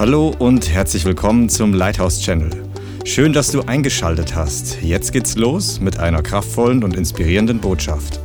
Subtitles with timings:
[0.00, 2.48] Hallo und herzlich willkommen zum Lighthouse Channel.
[3.04, 4.80] Schön, dass du eingeschaltet hast.
[4.80, 8.18] Jetzt geht's los mit einer kraftvollen und inspirierenden Botschaft.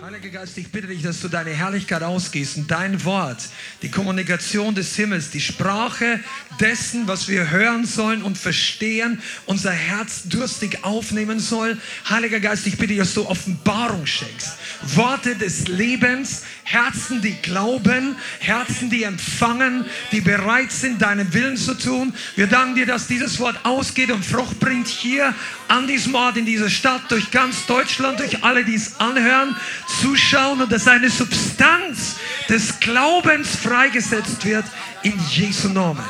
[0.00, 3.48] Heiliger Geist, ich bitte dich, dass du deine Herrlichkeit ausgießt und dein Wort,
[3.82, 6.20] die Kommunikation des Himmels, die Sprache
[6.60, 11.76] dessen, was wir hören sollen und verstehen, unser Herz durstig aufnehmen soll.
[12.08, 14.58] Heiliger Geist, ich bitte dich, dass du Offenbarung schenkst.
[14.94, 21.72] Worte des Lebens, Herzen, die glauben, Herzen, die empfangen, die bereit sind, deinen Willen zu
[21.72, 22.12] tun.
[22.36, 25.34] Wir danken dir, dass dieses Wort ausgeht und Frucht bringt hier
[25.68, 29.56] an diesem Ort, in dieser Stadt, durch ganz Deutschland, durch alle, die es anhören,
[30.02, 32.16] zuschauen und dass eine Substanz
[32.50, 34.66] des Glaubens freigesetzt wird
[35.02, 36.04] in Jesu Namen.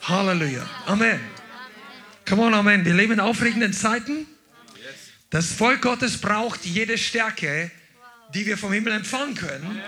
[0.00, 0.66] Halleluja.
[0.86, 1.20] Amen.
[2.26, 2.86] Come on, Amen.
[2.86, 4.26] Wir leben in aufregenden Zeiten.
[5.28, 7.70] Das Volk Gottes braucht jede Stärke,
[8.34, 9.80] die wir vom Himmel empfangen können.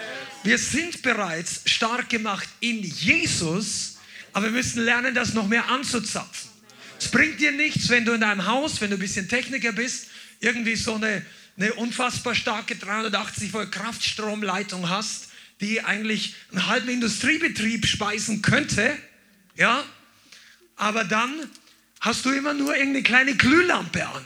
[0.42, 3.98] Wir sind bereits stark gemacht in Jesus,
[4.32, 6.50] aber wir müssen lernen, das noch mehr anzuzapfen.
[6.98, 10.08] Es bringt dir nichts, wenn du in deinem Haus, wenn du ein bisschen Techniker bist,
[10.40, 11.24] irgendwie so eine,
[11.56, 15.28] eine unfassbar starke 380 Volt Kraftstromleitung hast,
[15.60, 18.96] die eigentlich einen halben Industriebetrieb speisen könnte,
[19.56, 19.84] ja,
[20.76, 21.30] aber dann
[22.00, 24.24] hast du immer nur irgendeine kleine Glühlampe an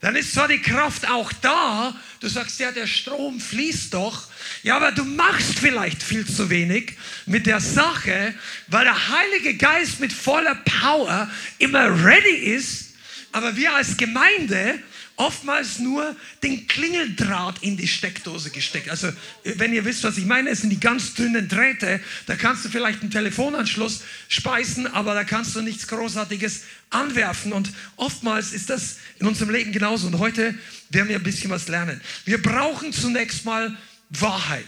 [0.00, 4.28] dann ist zwar die Kraft auch da, du sagst ja, der Strom fließt doch,
[4.62, 8.34] ja, aber du machst vielleicht viel zu wenig mit der Sache,
[8.68, 12.94] weil der Heilige Geist mit voller Power immer ready ist,
[13.32, 14.82] aber wir als Gemeinde
[15.20, 18.88] oftmals nur den Klingeldraht in die Steckdose gesteckt.
[18.88, 19.12] Also,
[19.44, 22.00] wenn ihr wisst, was ich meine, es sind die ganz dünnen Drähte.
[22.26, 27.52] Da kannst du vielleicht einen Telefonanschluss speisen, aber da kannst du nichts Großartiges anwerfen.
[27.52, 30.06] Und oftmals ist das in unserem Leben genauso.
[30.06, 30.54] Und heute
[30.88, 32.00] werden wir ein bisschen was lernen.
[32.24, 33.76] Wir brauchen zunächst mal
[34.08, 34.64] Wahrheit.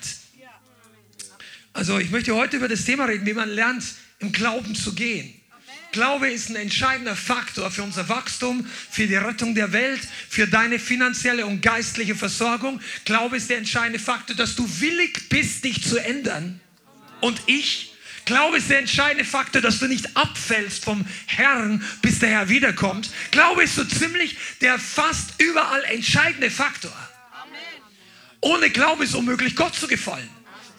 [1.72, 3.82] Also, ich möchte heute über das Thema reden, wie man lernt,
[4.18, 5.41] im Glauben zu gehen.
[5.92, 10.78] Glaube ist ein entscheidender Faktor für unser Wachstum, für die Rettung der Welt, für deine
[10.78, 12.80] finanzielle und geistliche Versorgung.
[13.04, 16.60] Glaube ist der entscheidende Faktor, dass du willig bist, dich zu ändern.
[17.20, 17.92] Und ich
[18.24, 23.10] Glaube ist der entscheidende Faktor, dass du nicht abfällst vom Herrn, bis der Herr wiederkommt.
[23.30, 26.92] Glaube ist so ziemlich der fast überall entscheidende Faktor.
[28.40, 30.28] Ohne Glaube ist unmöglich, Gott zu gefallen.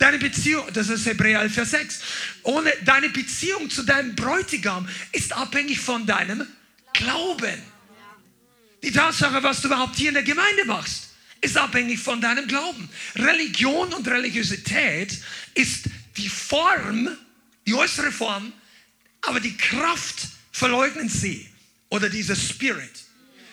[0.04, 2.00] Deine Beziehung, das ist Hebräer 11, Vers 6.
[2.44, 6.46] Ohne deine Beziehung zu deinem Bräutigam ist abhängig von deinem
[6.92, 7.62] Glauben.
[8.84, 12.90] Die Tatsache, was du überhaupt hier in der Gemeinde machst, ist abhängig von deinem Glauben.
[13.16, 15.18] Religion und Religiosität
[15.54, 15.86] ist
[16.18, 17.08] die Form,
[17.66, 18.52] die äußere Form,
[19.22, 21.48] aber die Kraft verleugnen sie
[21.88, 23.03] oder dieser Spirit.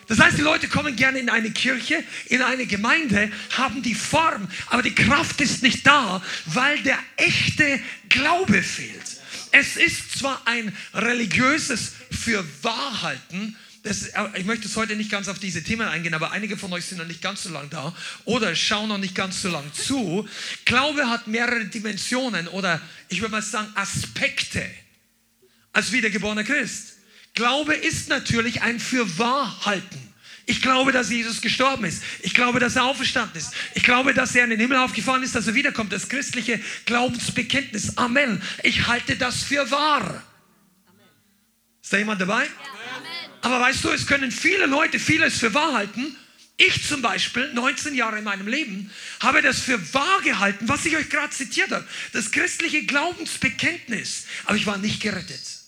[0.07, 4.47] Das heißt, die Leute kommen gerne in eine Kirche, in eine Gemeinde, haben die Form,
[4.67, 7.79] aber die Kraft ist nicht da, weil der echte
[8.09, 9.21] Glaube fehlt.
[9.51, 15.39] Es ist zwar ein religiöses Fürwahrhalten, das, äh, ich möchte es heute nicht ganz auf
[15.39, 17.95] diese Themen eingehen, aber einige von euch sind noch nicht ganz so lang da
[18.25, 20.27] oder schauen noch nicht ganz so lang zu.
[20.65, 22.79] Glaube hat mehrere Dimensionen oder
[23.09, 24.63] ich würde mal sagen Aspekte
[25.73, 26.97] als wiedergeborener Christ.
[27.33, 30.11] Glaube ist natürlich ein Fürwahrhalten.
[30.45, 32.03] Ich glaube, dass Jesus gestorben ist.
[32.21, 33.53] Ich glaube, dass er auferstanden ist.
[33.73, 35.93] Ich glaube, dass er in den Himmel aufgefahren ist, dass er wiederkommt.
[35.93, 37.97] Das christliche Glaubensbekenntnis.
[37.97, 38.41] Amen.
[38.63, 40.23] Ich halte das für wahr.
[41.81, 42.47] Ist da jemand dabei?
[43.41, 46.15] Aber weißt du, es können viele Leute vieles für wahr halten.
[46.57, 50.95] Ich zum Beispiel, 19 Jahre in meinem Leben, habe das für wahr gehalten, was ich
[50.95, 51.87] euch gerade zitiert habe.
[52.13, 54.25] Das christliche Glaubensbekenntnis.
[54.45, 55.60] Aber ich war nicht gerettet.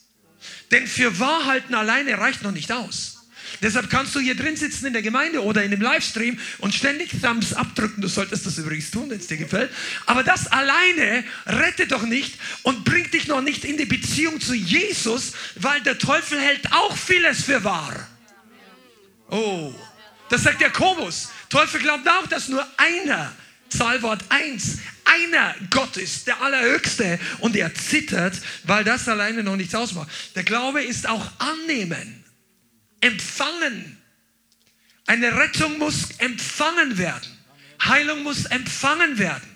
[0.73, 3.27] Denn für Wahrhalten alleine reicht noch nicht aus.
[3.61, 7.11] Deshalb kannst du hier drin sitzen in der Gemeinde oder in dem Livestream und ständig
[7.21, 8.01] Thumbs abdrücken.
[8.01, 9.69] Du solltest das übrigens tun, wenn es dir gefällt.
[10.07, 14.55] Aber das alleine rettet doch nicht und bringt dich noch nicht in die Beziehung zu
[14.55, 18.09] Jesus, weil der Teufel hält auch vieles für wahr.
[19.29, 19.75] Oh,
[20.29, 21.29] das sagt Jakobus.
[21.49, 23.31] Teufel glaubt auch, dass nur einer,
[23.77, 27.19] Zahlwort 1, einer Gott ist, der Allerhöchste.
[27.39, 30.09] Und er zittert, weil das alleine noch nichts ausmacht.
[30.35, 32.23] Der Glaube ist auch annehmen,
[33.01, 33.97] empfangen.
[35.05, 37.29] Eine Rettung muss empfangen werden.
[37.83, 39.49] Heilung muss empfangen werden.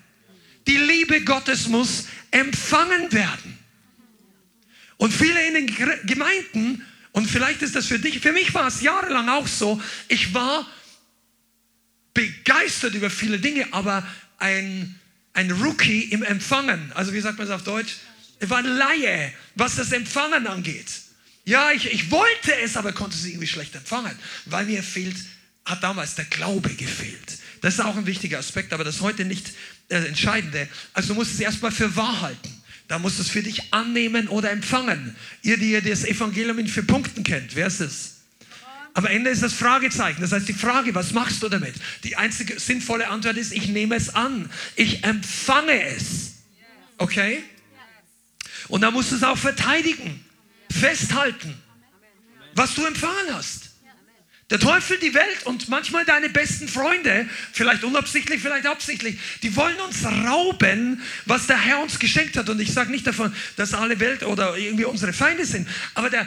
[0.68, 3.58] Die Liebe Gottes muss empfangen werden.
[4.98, 5.76] Und viele in den
[6.06, 10.34] Gemeinden, und vielleicht ist das für dich, für mich war es jahrelang auch so, ich
[10.34, 10.68] war
[12.18, 14.06] begeistert über viele Dinge, aber
[14.40, 15.00] ein
[15.38, 16.92] ein Rookie im Empfangen.
[16.96, 17.98] Also wie sagt man es auf Deutsch?
[18.40, 20.88] Er war ein Laie, was das Empfangen angeht.
[21.46, 25.16] Ja, ich, ich wollte es, aber konnte es irgendwie schlecht empfangen, weil mir fehlt,
[25.64, 27.38] hat damals der Glaube gefehlt.
[27.62, 29.52] Das ist auch ein wichtiger Aspekt, aber das ist heute nicht
[29.90, 30.68] das Entscheidende.
[30.94, 32.62] Also du musst es erstmal für wahr halten.
[32.88, 35.16] Da musst du es für dich annehmen oder empfangen.
[35.44, 38.17] Ihr, die ihr das Evangelium in vier Punkten kennt, wer ist es?
[38.98, 40.22] Am Ende ist das Fragezeichen.
[40.22, 41.76] Das heißt, die Frage, was machst du damit?
[42.04, 44.50] Die einzige sinnvolle Antwort ist, ich nehme es an.
[44.76, 46.38] Ich empfange es.
[46.98, 47.44] Okay?
[48.70, 50.26] Und dann musst du es auch verteidigen,
[50.72, 51.54] festhalten,
[52.56, 53.67] was du empfangen hast.
[54.50, 59.78] Der Teufel, die Welt und manchmal deine besten Freunde, vielleicht unabsichtlich, vielleicht absichtlich, die wollen
[59.82, 62.48] uns rauben, was der Herr uns geschenkt hat.
[62.48, 66.26] Und ich sage nicht davon, dass alle Welt oder irgendwie unsere Feinde sind, aber der,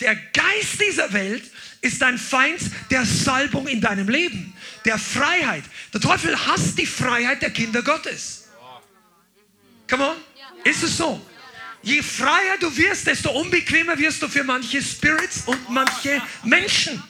[0.00, 1.42] der Geist dieser Welt
[1.82, 4.54] ist ein Feind der Salbung in deinem Leben,
[4.86, 5.64] der Freiheit.
[5.92, 8.48] Der Teufel hasst die Freiheit der Kinder Gottes.
[9.86, 10.16] Come on,
[10.64, 11.26] ist es so?
[11.82, 17.02] Je freier du wirst, desto unbequemer wirst du für manche Spirits und manche Menschen.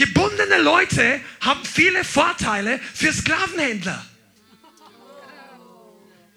[0.00, 4.02] Gebundene Leute haben viele Vorteile für Sklavenhändler.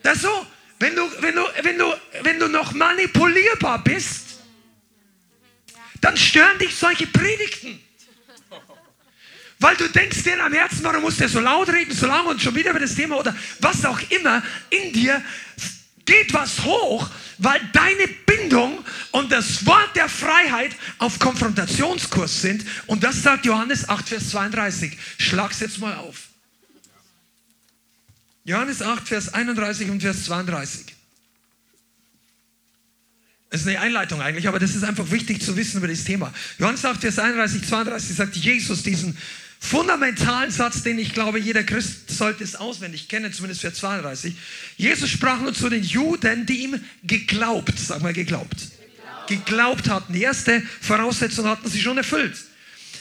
[0.01, 0.45] Das so,
[0.79, 1.85] wenn du, wenn, du, wenn, du,
[2.23, 4.41] wenn du noch manipulierbar bist,
[6.01, 7.81] dann stören dich solche Predigten.
[9.59, 12.41] Weil du denkst dir am Herzen, warum muss der so laut reden, so lange und
[12.41, 15.23] schon wieder über das Thema oder was auch immer in dir
[16.05, 22.65] geht was hoch, weil deine Bindung und das Wort der Freiheit auf Konfrontationskurs sind.
[22.87, 24.97] Und das sagt Johannes 8, Vers 32.
[25.17, 26.29] Schlag's jetzt mal auf.
[28.45, 30.93] Johannes 8, Vers 31 und Vers 32.
[33.49, 36.33] Das ist eine Einleitung eigentlich, aber das ist einfach wichtig zu wissen über das Thema.
[36.57, 39.15] Johannes 8, Vers 31, 32 sagt Jesus diesen
[39.63, 44.35] fundamentalen Satz, den ich glaube, jeder Christ sollte es auswendig kennen, zumindest für 32.
[44.75, 48.57] Jesus sprach nur zu den Juden, die ihm geglaubt, sag mal geglaubt,
[49.27, 50.13] geglaubt, hatten.
[50.13, 52.37] Die erste Voraussetzung hatten sie schon erfüllt.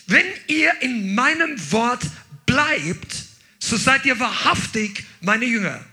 [0.06, 2.04] Wenn ihr in meinem Wort
[2.46, 3.12] bleibt,
[3.58, 5.84] so seid ihr wahrhaftig meine Jünger.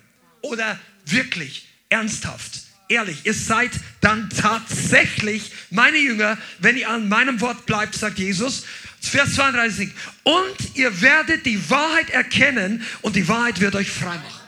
[0.42, 3.72] Oder wirklich, ernsthaft, ehrlich, ihr seid
[4.02, 8.66] dann tatsächlich meine Jünger, wenn ihr an meinem Wort bleibt, sagt Jesus.
[9.02, 9.90] Vers 32.
[10.24, 14.40] Und ihr werdet die Wahrheit erkennen und die Wahrheit wird euch frei machen.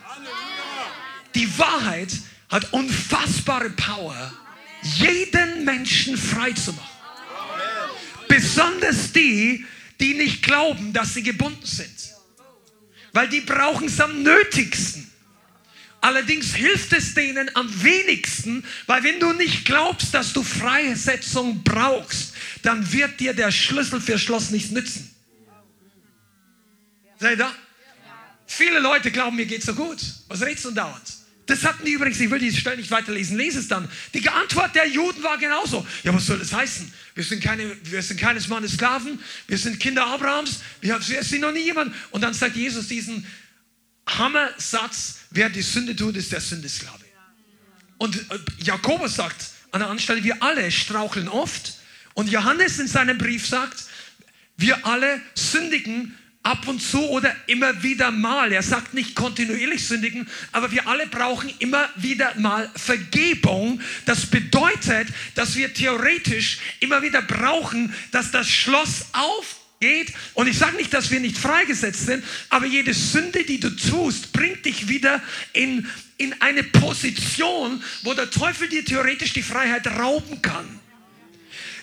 [1.35, 2.11] Die Wahrheit
[2.49, 4.33] hat unfassbare Power,
[4.81, 6.87] jeden Menschen frei zu machen.
[8.27, 9.65] Besonders die,
[9.99, 11.89] die nicht glauben, dass sie gebunden sind.
[13.13, 15.10] Weil die brauchen es am nötigsten.
[16.01, 22.33] Allerdings hilft es denen am wenigsten, weil wenn du nicht glaubst, dass du Freisetzung brauchst,
[22.63, 25.13] dann wird dir der Schlüssel für Schloss nichts nützen.
[27.19, 27.55] Seid ihr da?
[28.47, 29.99] Viele Leute glauben, mir geht so gut.
[30.27, 31.21] Was redest du dauernd?
[31.45, 33.87] Das hatten die übrigens, ich will die Stelle nicht weiterlesen, lese es dann.
[34.13, 35.85] Die Antwort der Juden war genauso.
[36.03, 36.91] Ja, was soll das heißen?
[37.13, 41.51] Wir sind, keine, wir sind keines Mannes Sklaven, wir sind Kinder Abrahams, wir sind noch
[41.51, 41.93] nie jemand.
[42.09, 43.25] Und dann sagt Jesus diesen
[44.07, 47.03] Hammersatz, wer die Sünde tut, ist der Sündesklave.
[47.97, 51.73] Und äh, Jakobus sagt an der Anstelle, wir alle straucheln oft.
[52.13, 53.85] Und Johannes in seinem Brief sagt,
[54.57, 58.51] wir alle sündigen ab und zu oder immer wieder mal.
[58.51, 63.79] Er sagt nicht kontinuierlich sündigen, aber wir alle brauchen immer wieder mal Vergebung.
[64.05, 70.13] Das bedeutet, dass wir theoretisch immer wieder brauchen, dass das Schloss auf geht.
[70.33, 74.31] Und ich sage nicht, dass wir nicht freigesetzt sind, aber jede Sünde, die du tust,
[74.31, 75.85] bringt dich wieder in,
[76.17, 80.79] in eine Position, wo der Teufel dir theoretisch die Freiheit rauben kann.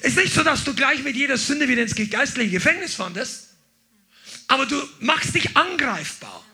[0.01, 3.49] Es ist nicht so, dass du gleich mit jeder Sünde wieder ins geistliche Gefängnis fandest,
[4.47, 6.45] aber du machst dich angreifbar.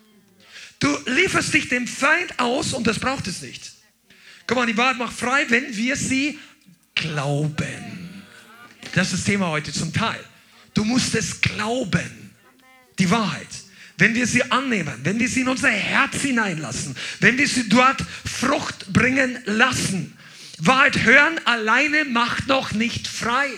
[0.80, 3.72] Du lieferst dich dem Feind aus und das braucht es nicht.
[4.46, 6.38] Guck mal, die Wahrheit macht frei, wenn wir sie
[6.94, 8.24] glauben.
[8.94, 10.22] Das ist das Thema heute zum Teil.
[10.74, 12.30] Du musst es glauben.
[12.98, 13.48] Die Wahrheit.
[13.96, 18.02] Wenn wir sie annehmen, wenn wir sie in unser Herz hineinlassen, wenn wir sie dort
[18.24, 20.16] Frucht bringen lassen.
[20.58, 23.48] Wahrheit hören alleine macht noch nicht frei.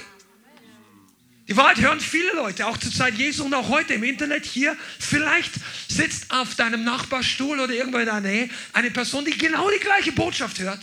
[1.48, 4.76] Die Wahrheit hören viele Leute, auch zur Zeit Jesu und auch heute im Internet hier.
[4.98, 5.52] Vielleicht
[5.88, 10.12] sitzt auf deinem Nachbarstuhl oder irgendwo in der Nähe eine Person, die genau die gleiche
[10.12, 10.80] Botschaft hört.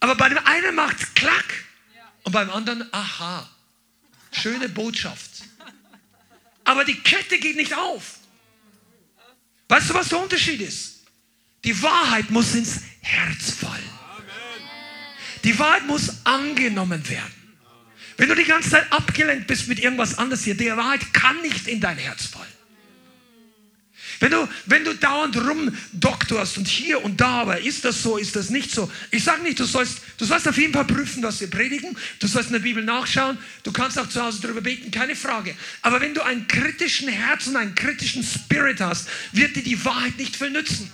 [0.00, 1.64] Aber bei dem einen macht es klack
[2.24, 3.48] und beim anderen aha.
[4.32, 5.30] Schöne Botschaft.
[6.64, 8.18] Aber die Kette geht nicht auf.
[9.68, 11.04] Weißt du, was der Unterschied ist?
[11.64, 13.90] Die Wahrheit muss ins Herz fallen.
[15.44, 17.32] Die Wahrheit muss angenommen werden.
[18.16, 21.66] Wenn du die ganze Zeit abgelenkt bist mit irgendwas anderes hier, die Wahrheit kann nicht
[21.66, 22.52] in dein Herz fallen.
[24.20, 28.36] Wenn du, wenn du dauernd rumdoktorst und hier und da, aber ist das so, ist
[28.36, 28.90] das nicht so?
[29.10, 31.96] Ich sage nicht, du sollst, du sollst auf jeden Fall prüfen, was wir predigen.
[32.18, 33.38] Du sollst in der Bibel nachschauen.
[33.62, 35.54] Du kannst auch zu Hause darüber beten, keine Frage.
[35.82, 40.18] Aber wenn du einen kritischen Herz und einen kritischen Spirit hast, wird dir die Wahrheit
[40.18, 40.92] nicht viel nützen.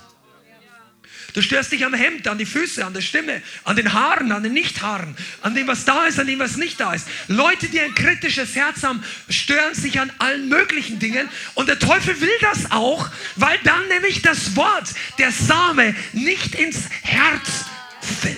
[1.33, 4.43] Du störst dich am Hemd, an die Füße, an der Stimme, an den Haaren, an
[4.43, 7.07] den Nichthaaren, an dem, was da ist, an dem, was nicht da ist.
[7.27, 11.29] Leute, die ein kritisches Herz haben, stören sich an allen möglichen Dingen.
[11.55, 16.89] Und der Teufel will das auch, weil dann nämlich das Wort, der Same, nicht ins
[17.01, 17.65] Herz
[18.01, 18.37] fällt.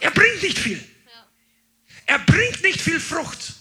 [0.00, 0.82] Er bringt nicht viel.
[2.06, 3.54] Er bringt nicht viel Frucht.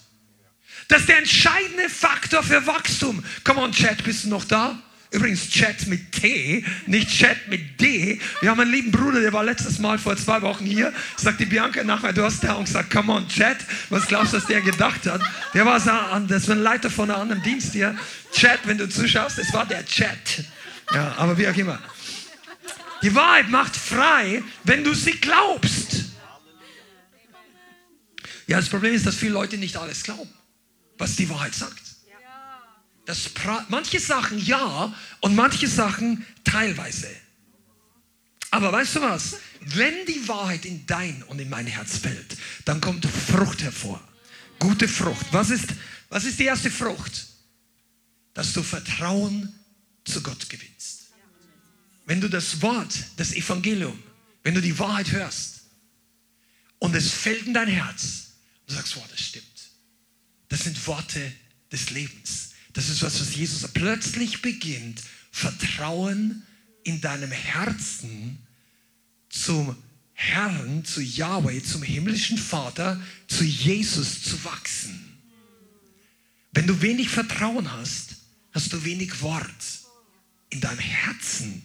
[0.88, 3.24] Das ist der entscheidende Faktor für Wachstum.
[3.44, 4.82] Come on, Chat, bist du noch da?
[5.12, 8.20] Übrigens Chat mit T, nicht Chat mit D.
[8.42, 10.94] Wir haben einen lieben Bruder, der war letztes Mal vor zwei Wochen hier.
[11.18, 13.58] Sagt die Bianca nachher, du hast da und gesagt, come on, Chat.
[13.90, 15.22] Was glaubst du, was der gedacht hat?
[15.54, 15.90] Der war so,
[16.28, 17.98] das ein Leiter von einem anderen Dienst hier.
[18.32, 20.46] Chat, wenn du zuschaust, das war der Chat.
[20.94, 21.80] Ja, aber wie auch immer.
[23.02, 26.06] Die Wahrheit macht frei, wenn du sie glaubst.
[28.46, 30.30] Ja, das Problem ist, dass viele Leute nicht alles glauben
[31.00, 31.89] was die Wahrheit sagt.
[33.10, 33.32] Das
[33.70, 37.10] manche Sachen ja und manche Sachen teilweise.
[38.52, 39.38] Aber weißt du was?
[39.62, 44.00] Wenn die Wahrheit in dein und in mein Herz fällt, dann kommt Frucht hervor.
[44.60, 45.26] Gute Frucht.
[45.32, 45.70] Was ist,
[46.10, 47.26] was ist die erste Frucht?
[48.36, 49.56] Dass du Vertrauen
[50.06, 51.08] zu Gott gewinnst.
[52.06, 53.98] Wenn du das Wort, das Evangelium,
[54.44, 55.62] wenn du die Wahrheit hörst
[56.78, 58.34] und es fällt in dein Herz,
[58.68, 59.46] du sagst, wow, das stimmt.
[60.48, 61.34] Das sind Worte
[61.72, 62.49] des Lebens.
[62.80, 66.44] Das ist was, was Jesus plötzlich beginnt, Vertrauen
[66.86, 68.38] in deinem Herzen
[69.28, 69.76] zum
[70.14, 74.98] Herrn, zu Yahweh, zum himmlischen Vater, zu Jesus zu wachsen.
[76.54, 78.16] Wenn du wenig Vertrauen hast,
[78.54, 79.44] hast du wenig Wort
[80.50, 81.62] in deinem Herzen,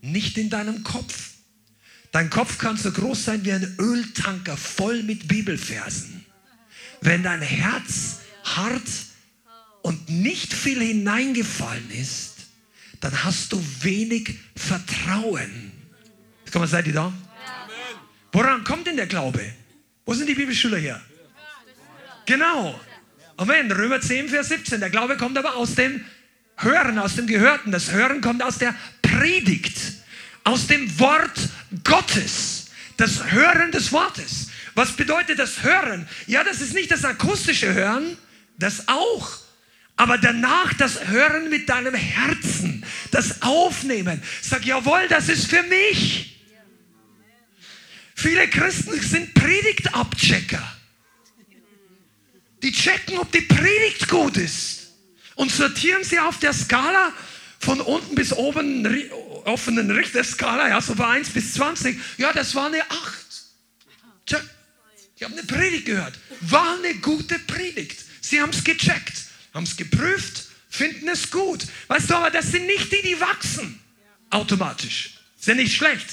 [0.00, 1.32] nicht in deinem Kopf.
[2.10, 6.24] Dein Kopf kann so groß sein wie ein Öltanker voll mit Bibelversen.
[7.02, 9.07] Wenn dein Herz hart
[9.82, 12.34] und nicht viel hineingefallen ist,
[13.00, 15.72] dann hast du wenig Vertrauen.
[16.52, 17.12] Komm seid ihr da?
[18.32, 19.40] Woran kommt denn der Glaube?
[20.04, 21.00] Wo sind die Bibelschüler hier?
[22.26, 22.78] Genau.
[23.36, 23.70] Amen.
[23.70, 24.80] Römer 10, Vers 17.
[24.80, 26.04] Der Glaube kommt aber aus dem
[26.56, 27.72] Hören, aus dem Gehörten.
[27.72, 29.78] Das Hören kommt aus der Predigt,
[30.44, 31.38] aus dem Wort
[31.84, 32.66] Gottes.
[32.96, 34.48] Das Hören des Wortes.
[34.74, 36.08] Was bedeutet das Hören?
[36.26, 38.16] Ja, das ist nicht das akustische Hören,
[38.58, 39.38] das auch.
[39.98, 44.22] Aber danach das Hören mit deinem Herzen, das Aufnehmen.
[44.40, 46.40] Sag, jawohl, das ist für mich.
[48.14, 50.76] Viele Christen sind Predigtabchecker.
[52.62, 54.92] Die checken, ob die Predigt gut ist
[55.34, 57.12] und sortieren sie auf der Skala
[57.58, 58.86] von unten bis oben,
[59.44, 61.98] offenen Richterskala, ja, so bei 1 bis 20.
[62.18, 62.92] Ja, das war eine 8.
[64.26, 64.44] Check.
[65.16, 66.14] Ich habe eine Predigt gehört.
[66.40, 68.04] War eine gute Predigt.
[68.20, 71.66] Sie haben es gecheckt, haben es geprüft, finden es gut.
[71.88, 73.78] Weißt du, aber das sind nicht die, die wachsen.
[74.30, 75.14] Automatisch.
[75.38, 76.06] Ist ja nicht schlecht.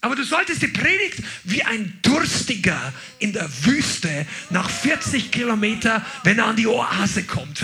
[0.00, 6.38] Aber du solltest die Predigt wie ein Durstiger in der Wüste nach 40 Kilometern, wenn
[6.38, 7.60] er an die Oase kommt.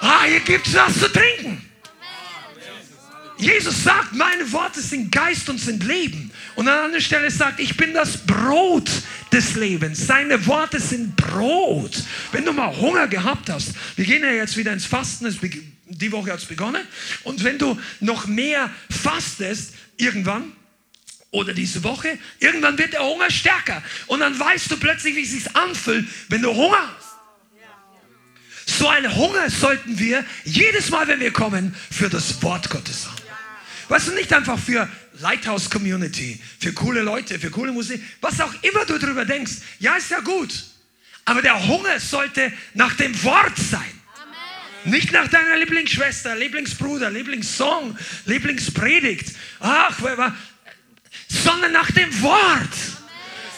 [0.00, 1.60] Ah, hier gibt es was zu trinken.
[3.36, 6.30] Jesus sagt, meine Worte sind Geist und sind Leben.
[6.54, 8.88] Und an anderer Stelle sagt, ich bin das Brot
[9.32, 10.06] des Lebens.
[10.06, 12.02] Seine Worte sind Brot.
[12.32, 15.26] Wenn du mal Hunger gehabt hast, wir gehen ja jetzt wieder ins Fasten,
[15.86, 16.82] die Woche hat es begonnen.
[17.24, 20.52] Und wenn du noch mehr fastest, irgendwann,
[21.30, 23.82] oder diese Woche, irgendwann wird der Hunger stärker.
[24.06, 27.12] Und dann weißt du plötzlich, wie es sich anfühlt, wenn du Hunger hast.
[28.78, 33.16] So einen Hunger sollten wir jedes Mal, wenn wir kommen, für das Wort Gottes haben.
[33.88, 34.88] Weißt du, nicht einfach für
[35.22, 39.52] Lighthouse Community, für coole Leute, für coole Musik, was auch immer du darüber denkst.
[39.78, 40.52] Ja, ist ja gut.
[41.24, 44.02] Aber der Hunger sollte nach dem Wort sein.
[44.84, 49.32] Nicht nach deiner Lieblingsschwester, Lieblingsbruder, Lieblingssong, Lieblingspredigt.
[49.60, 49.96] Ach,
[51.28, 52.74] sondern nach dem Wort.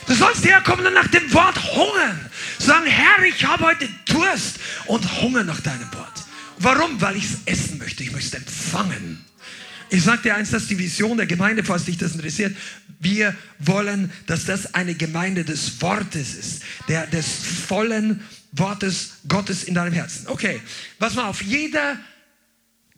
[0.06, 2.30] Du sollst herkommen und nach dem Wort hungern.
[2.58, 6.24] Sagen, Herr, ich habe heute Durst und Hunger nach deinem Wort.
[6.58, 7.00] Warum?
[7.00, 8.02] Weil ich es essen möchte.
[8.02, 9.23] Ich möchte es empfangen.
[9.90, 12.56] Ich sage dir eins, das ist die Vision der Gemeinde, falls dich das interessiert.
[13.00, 17.26] Wir wollen, dass das eine Gemeinde des Wortes ist, der, des
[17.66, 18.22] vollen
[18.52, 20.26] Wortes Gottes in deinem Herzen.
[20.28, 20.60] Okay,
[20.98, 21.98] was mal auf, jeder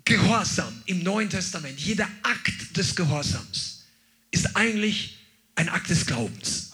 [0.05, 3.85] Gehorsam im Neuen Testament, jeder Akt des Gehorsams
[4.31, 5.19] ist eigentlich
[5.57, 6.73] ein Akt des Glaubens.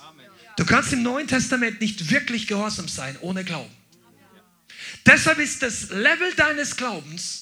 [0.57, 3.73] Du kannst im Neuen Testament nicht wirklich gehorsam sein ohne Glauben.
[5.07, 7.42] Deshalb ist das Level deines Glaubens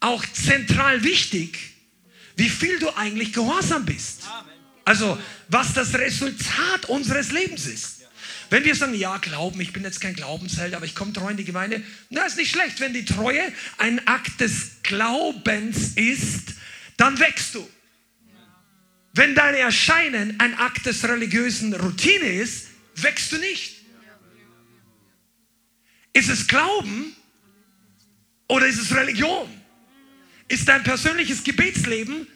[0.00, 1.58] auch zentral wichtig,
[2.36, 4.22] wie viel du eigentlich gehorsam bist.
[4.84, 7.96] Also, was das Resultat unseres Lebens ist.
[8.50, 11.36] Wenn wir sagen, ja, Glauben, ich bin jetzt kein Glaubensheld, aber ich komme treu in
[11.36, 12.78] die Gemeinde, na, ist nicht schlecht.
[12.78, 16.54] Wenn die Treue ein Akt des Glaubens ist,
[16.96, 17.68] dann wächst du.
[19.14, 23.80] Wenn dein Erscheinen ein Akt des religiösen Routine ist, wächst du nicht.
[26.12, 27.16] Ist es Glauben
[28.46, 29.48] oder ist es Religion?
[30.48, 32.26] Ist dein persönliches Gebetsleben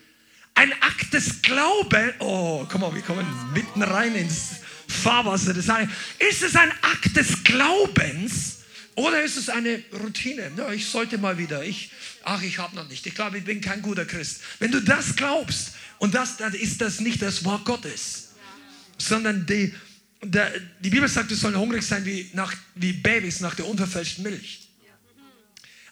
[0.54, 2.14] ein Akt des Glaubens?
[2.18, 4.56] Oh, komm mal, wir kommen mitten rein ins
[4.88, 5.92] Fahrwasser des Heiligen.
[6.18, 8.58] Ist es ein Akt des Glaubens
[8.96, 10.50] oder ist es eine Routine?
[10.56, 11.64] Ja, ich sollte mal wieder.
[11.64, 11.92] Ich,
[12.24, 13.06] ach, ich habe noch nicht.
[13.06, 14.40] Ich glaube, ich bin kein guter Christ.
[14.58, 18.30] Wenn du das glaubst und das, dann ist das nicht das Wort Gottes,
[18.98, 19.72] sondern die,
[20.22, 24.69] die Bibel sagt, wir sollen hungrig sein wie, nach, wie Babys nach der unverfälschten Milch.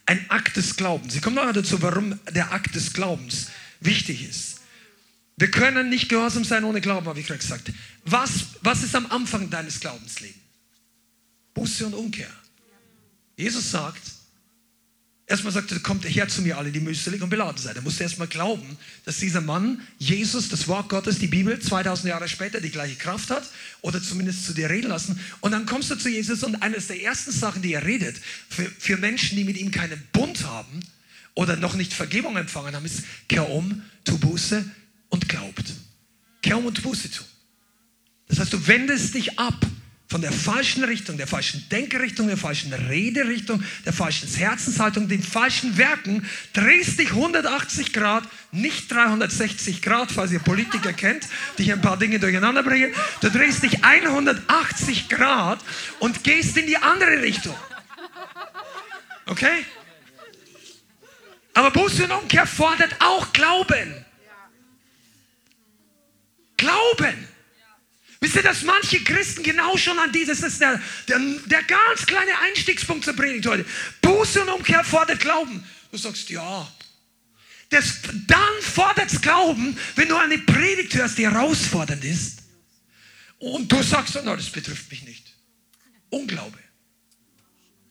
[0.08, 1.14] Ein Akt des Glaubens.
[1.14, 3.48] Ich komme noch dazu, warum der Akt des Glaubens
[3.80, 4.60] wichtig ist.
[5.36, 7.70] Wir können nicht gehorsam sein ohne Glauben, habe ich gerade gesagt.
[8.06, 10.40] Was, was ist am Anfang deines Glaubenslebens?
[11.52, 12.30] Buße und Umkehr.
[13.36, 14.00] Jesus sagt,
[15.28, 17.76] erstmal sagt er, kommt her zu mir alle, die mühselig und beladen seid.
[17.76, 22.28] Er musste erstmal glauben, dass dieser Mann, Jesus, das Wort Gottes, die Bibel, 2000 Jahre
[22.28, 23.48] später die gleiche Kraft hat
[23.82, 25.20] oder zumindest zu dir reden lassen.
[25.40, 28.16] Und dann kommst du zu Jesus und eines der ersten Sachen, die er redet,
[28.48, 30.80] für, für Menschen, die mit ihm keinen Bund haben
[31.34, 34.64] oder noch nicht Vergebung empfangen haben, ist, kehr um, tu Buße
[35.10, 35.64] und glaubt.
[36.42, 37.22] Kehr um und Buße tu.
[38.28, 39.54] Das heißt, du wendest dich ab
[40.08, 45.76] von der falschen Richtung, der falschen Denkrichtung, der falschen Rederichtung, der falschen Herzenshaltung, den falschen
[45.76, 51.82] Werken, drehst dich 180 Grad, nicht 360 Grad, falls ihr Politiker kennt, die hier ein
[51.82, 52.94] paar Dinge durcheinander bringen.
[53.20, 55.60] Du drehst dich 180 Grad
[55.98, 57.56] und gehst in die andere Richtung.
[59.26, 59.66] Okay?
[61.52, 64.06] Aber Buße und Umkehr fordert auch Glauben.
[66.56, 67.27] Glauben.
[68.20, 72.04] Wisst ihr, dass manche Christen genau schon an dieses, das ist der, der, der ganz
[72.04, 73.64] kleine Einstiegspunkt zur Predigt heute.
[74.02, 75.64] Buße und Umkehr fordert Glauben.
[75.92, 76.70] Du sagst, ja.
[77.70, 82.42] Das, dann fordert es Glauben, wenn du eine Predigt hörst, die herausfordernd ist.
[83.38, 85.24] Und du sagst, no, das betrifft mich nicht.
[86.10, 86.58] Unglaube.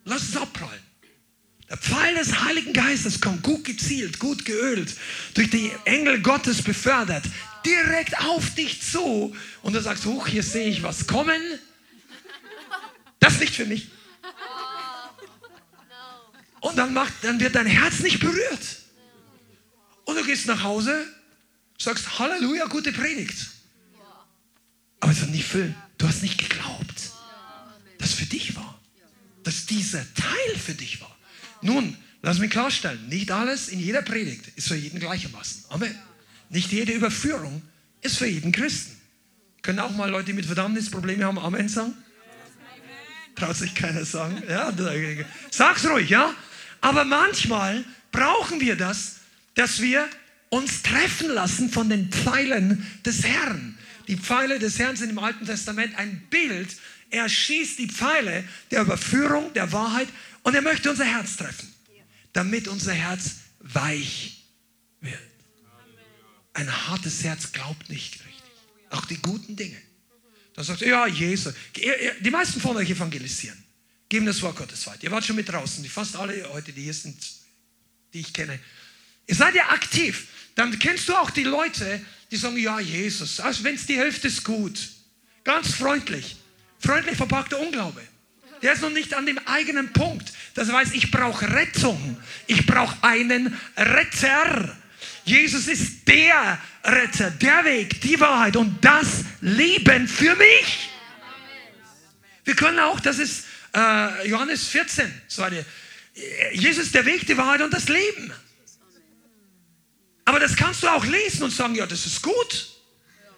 [0.04, 0.82] Lass es abprallen.
[1.70, 4.96] Der Pfeil des Heiligen Geistes kommt gut gezielt, gut geölt,
[5.34, 7.26] durch die Engel Gottes befördert,
[7.68, 11.42] direkt auf dich zu und du sagst, hoch, hier sehe ich was kommen.
[13.20, 13.90] Das ist nicht für mich.
[16.62, 18.82] Und dann, macht, dann wird dein Herz nicht berührt.
[20.06, 21.06] Und du gehst nach Hause,
[21.78, 23.38] sagst Halleluja, gute Predigt.
[25.00, 25.76] Aber es wird nicht füllen.
[25.98, 27.12] Du hast nicht geglaubt,
[28.00, 28.80] dass für dich war.
[29.44, 31.16] Dass dieser Teil für dich war.
[31.62, 35.66] Nun, lass mich klarstellen, nicht alles in jeder Predigt ist für jeden gleichermaßen.
[35.70, 35.98] Amen.
[36.50, 37.62] Nicht jede Überführung
[38.02, 38.96] ist für jeden Christen.
[39.62, 41.94] Können auch mal Leute, die mit Verdammnisprobleme haben, Amen sagen?
[43.36, 44.42] Traut sich keiner sagen.
[44.50, 44.74] Ja,
[45.52, 46.34] sag's ruhig, ja?
[46.82, 49.18] Aber manchmal brauchen wir das,
[49.56, 50.08] dass wir
[50.50, 53.78] uns treffen lassen von den Pfeilen des Herrn.
[54.08, 56.78] Die Pfeile des Herrn sind im Alten Testament ein Bild.
[57.10, 60.08] Er schießt die Pfeile der Überführung, der Wahrheit
[60.44, 61.74] und er möchte unser Herz treffen,
[62.34, 64.46] damit unser Herz weich
[65.02, 65.20] wird.
[66.58, 68.34] Ein hartes Herz glaubt nicht richtig.
[68.90, 69.80] Auch die guten Dinge.
[70.56, 71.54] Dann sagt er, ja, Jesus.
[71.76, 73.64] Die meisten von euch evangelisieren.
[74.10, 75.04] Geben das Wort Gottes weiter.
[75.04, 75.86] Ihr wart schon mit draußen.
[75.86, 77.16] Fast alle heute, die hier sind,
[78.12, 78.60] die ich kenne.
[79.28, 80.30] Ihr seid ja aktiv.
[80.56, 83.40] Dann kennst du auch die Leute, die sagen, ja, Jesus.
[83.40, 84.80] Also wenn es die Hälfte ist, gut.
[85.44, 86.38] Ganz freundlich.
[86.80, 88.02] Freundlich verpackter Unglaube.
[88.64, 90.34] Der ist noch nicht an dem eigenen Punkt.
[90.56, 92.18] Das heißt, ich brauche Rettung.
[92.48, 94.76] Ich brauche einen Retter.
[95.28, 100.90] Jesus ist der Retter, der Weg, die Wahrheit und das Leben für mich.
[102.46, 105.66] Wir können auch, das ist äh, Johannes 14, so eine,
[106.54, 108.32] Jesus ist der Weg, die Wahrheit und das Leben.
[110.24, 112.70] Aber das kannst du auch lesen und sagen, ja, das ist gut.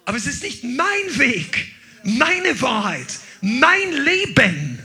[0.04, 1.74] Aber es ist nicht mein Weg,
[2.04, 4.78] meine Wahrheit, mein Leben.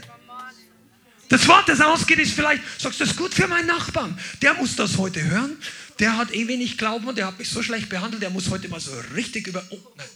[1.28, 4.18] Das Wort, das ausgeht, ist vielleicht, sagst du, das ist gut für meinen Nachbarn.
[4.42, 5.56] Der muss das heute hören
[5.98, 8.68] der hat eh wenig Glauben und der hat mich so schlecht behandelt, der muss heute
[8.68, 9.64] mal so richtig über.
[9.70, 10.06] Oh, nein.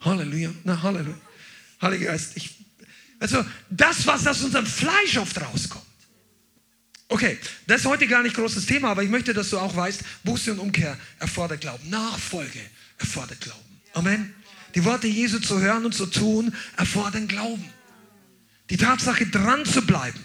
[0.00, 1.18] Halleluja, na Halleluja.
[1.80, 2.54] Heiliger Geist, ich,
[3.18, 5.84] also das, was aus unserem Fleisch oft rauskommt.
[7.08, 10.02] Okay, das ist heute gar nicht großes Thema, aber ich möchte, dass du auch weißt,
[10.24, 11.88] Buße und Umkehr erfordert Glauben.
[11.88, 12.60] Nachfolge
[12.98, 13.80] erfordert Glauben.
[13.94, 14.34] Amen.
[14.74, 17.64] Die Worte Jesu zu hören und zu tun erfordern Glauben.
[18.70, 20.20] Die Tatsache, dran zu bleiben.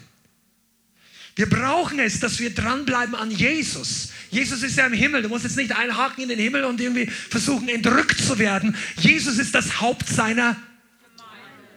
[1.34, 4.10] Wir brauchen es, dass wir dranbleiben an Jesus.
[4.30, 5.22] Jesus ist ja im Himmel.
[5.22, 8.76] Du musst jetzt nicht einhaken in den Himmel und irgendwie versuchen, entrückt zu werden.
[8.98, 10.56] Jesus ist das Haupt seiner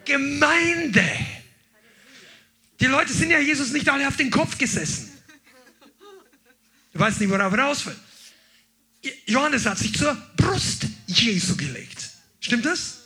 [0.04, 1.04] Gemeinde.
[2.80, 5.12] Die Leute sind ja Jesus nicht alle auf den Kopf gesessen.
[6.94, 7.96] Du weißt nicht, worauf er raus will.
[9.26, 12.10] Johannes hat sich zur Brust Jesu gelegt.
[12.40, 13.04] Stimmt das?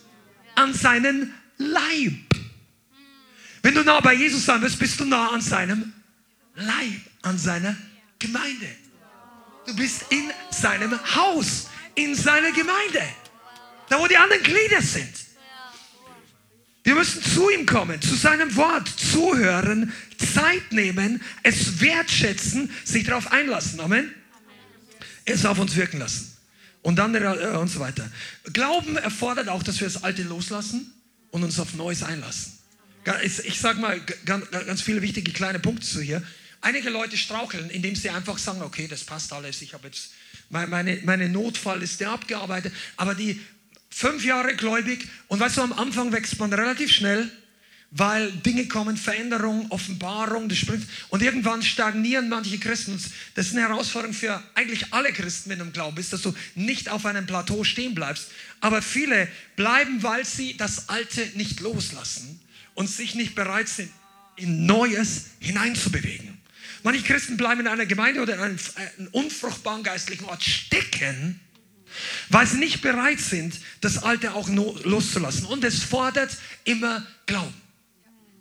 [0.56, 2.39] An seinen Leib.
[3.62, 5.94] Wenn du nah bei Jesus sein willst, bist du nah an seinem
[6.56, 7.76] Leib, an seiner
[8.18, 8.68] Gemeinde.
[9.66, 13.02] Du bist in seinem Haus, in seiner Gemeinde.
[13.90, 15.14] Da, wo die anderen Glieder sind.
[16.84, 23.32] Wir müssen zu ihm kommen, zu seinem Wort, zuhören, Zeit nehmen, es wertschätzen, sich darauf
[23.32, 23.80] einlassen.
[23.80, 24.14] Amen.
[25.26, 26.36] Es auf uns wirken lassen.
[26.82, 28.10] Und dann äh, und so weiter.
[28.54, 30.94] Glauben erfordert auch, dass wir das Alte loslassen
[31.32, 32.59] und uns auf Neues einlassen.
[33.24, 36.22] Ich sage mal ganz viele wichtige kleine Punkte zu hier.
[36.62, 40.12] Einige Leute straucheln, indem sie einfach sagen, okay, das passt alles, ich habe jetzt,
[40.50, 43.40] meine, meine Notfall ist der abgearbeitet, aber die
[43.90, 47.32] fünf Jahre gläubig und weißt du, am Anfang wächst man relativ schnell,
[47.92, 53.02] weil Dinge kommen, Veränderung, Offenbarung, das springt und irgendwann stagnieren manche Christen.
[53.36, 56.36] Das ist eine Herausforderung für eigentlich alle Christen, wenn du im Glauben bist, dass du
[56.56, 58.28] nicht auf einem Plateau stehen bleibst.
[58.60, 62.42] Aber viele bleiben, weil sie das Alte nicht loslassen
[62.80, 63.92] und sich nicht bereit sind,
[64.38, 66.38] in Neues hineinzubewegen.
[66.82, 71.42] Manche Christen bleiben in einer Gemeinde oder in einem, einem unfruchtbaren geistlichen Ort stecken,
[72.30, 75.44] weil sie nicht bereit sind, das Alte auch loszulassen.
[75.44, 77.54] Und es fordert immer Glauben.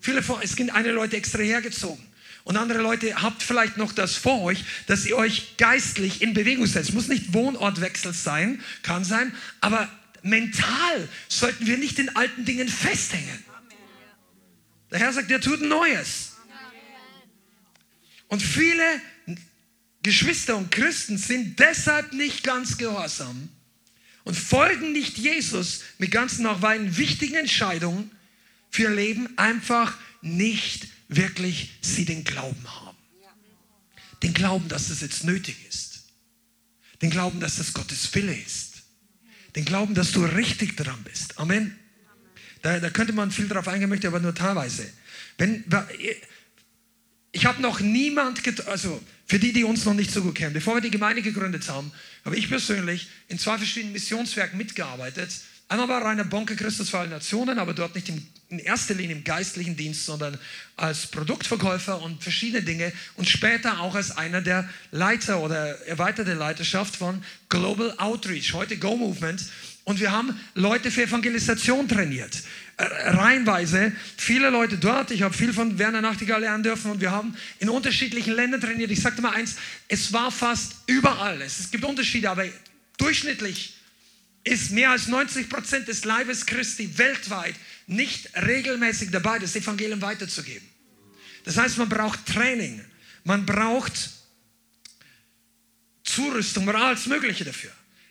[0.01, 2.07] Viele vor, es sind eine Leute extra hergezogen.
[2.45, 6.67] Und andere Leute habt vielleicht noch das vor euch, dass ihr euch geistlich in Bewegung
[6.67, 6.95] setzt.
[6.95, 9.91] Muss nicht Wohnortwechsel sein, kann sein, aber
[10.23, 13.48] mental sollten wir nicht in alten Dingen festhängen.
[14.91, 16.37] Der Herr sagt, er tut Neues.
[18.29, 19.01] Und viele
[20.03, 23.49] Geschwister und Christen sind deshalb nicht ganz gehorsam
[24.25, 28.11] und folgen nicht Jesus mit ganzen auch weiten wichtigen Entscheidungen
[28.71, 32.97] für ihr Leben, einfach nicht wirklich sie den Glauben haben.
[34.23, 36.05] Den Glauben, dass es jetzt nötig ist.
[37.03, 38.83] Den Glauben, dass das Gottes Wille ist.
[39.57, 41.39] Den Glauben, dass du richtig dran bist.
[41.39, 41.79] Amen.
[42.63, 44.89] Da, da könnte man viel drauf eingehen, möchte aber nur teilweise.
[45.37, 45.65] Wenn,
[47.33, 50.75] ich habe noch niemand, also für die, die uns noch nicht so gut kennen, bevor
[50.75, 51.93] wir die Gemeinde gegründet haben,
[52.25, 55.31] habe ich persönlich in zwei verschiedenen Missionswerken mitgearbeitet.
[55.71, 59.17] Einmal bei Rainer Bonke, Christus für alle Nationen, aber dort nicht im, in erster Linie
[59.17, 60.39] im geistlichen Dienst, sondern
[60.77, 66.97] als Produktverkäufer und verschiedene Dinge und später auch als einer der Leiter oder erweiterte Leiterschaft
[66.97, 69.45] von Global Outreach, heute Go Movement.
[69.89, 72.43] Und wir haben Leute für Evangelisation trainiert.
[72.77, 75.11] Äh, reihenweise viele Leute dort.
[75.13, 78.91] Ich habe viel von Werner Nachtigall lernen dürfen und wir haben in unterschiedlichen Ländern trainiert.
[78.91, 79.57] Ich sagte mal eins,
[79.89, 81.41] es war fast überall.
[81.41, 82.45] Es gibt Unterschiede, aber
[82.99, 83.79] durchschnittlich
[84.45, 87.55] ist mehr als 90 Prozent des Leibes Christi weltweit
[87.87, 90.69] nicht regelmäßig dabei, das Evangelium weiterzugeben.
[91.45, 92.85] Das heißt, man braucht Training,
[93.25, 94.11] man braucht
[96.05, 97.71] Zurüstung, alles Mögliche dafür.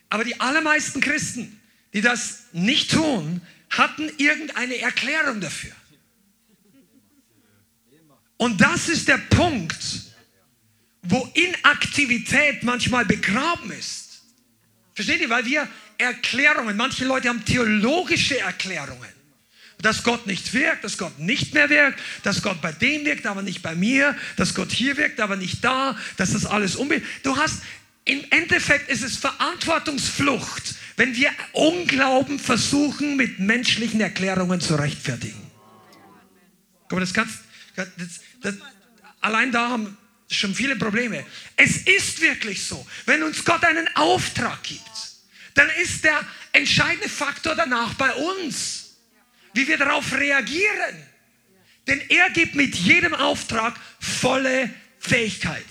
[0.09, 1.56] Aber die allermeisten Christen,
[1.93, 5.73] die das nicht tun, hatten irgendeine Erklärung dafür.
[8.37, 9.77] Und das ist der Punkt,
[11.01, 14.21] wo Inaktivität manchmal begraben ist.
[14.93, 15.29] Versteht ihr?
[15.29, 19.09] Weil wir Erklärungen, manche Leute haben theologische Erklärungen.
[19.79, 23.43] Dass Gott nicht wirkt, dass Gott nicht mehr wirkt, dass Gott bei dem wirkt, aber
[23.43, 27.03] nicht bei mir, dass Gott hier wirkt, aber nicht da, dass das alles umgeht.
[27.21, 27.61] Du hast,
[28.05, 35.49] im Endeffekt ist es Verantwortungsflucht wenn wir Unglauben versuchen, mit menschlichen Erklärungen zu rechtfertigen.
[36.89, 37.39] Guck mal, das kannst,
[37.75, 37.87] das,
[38.41, 38.55] das,
[39.21, 39.95] allein da haben
[40.29, 41.23] schon viele Probleme.
[41.55, 44.81] Es ist wirklich so, wenn uns Gott einen Auftrag gibt,
[45.53, 46.19] dann ist der
[46.51, 48.95] entscheidende Faktor danach bei uns,
[49.53, 51.03] wie wir darauf reagieren.
[51.85, 55.65] Denn er gibt mit jedem Auftrag volle Fähigkeit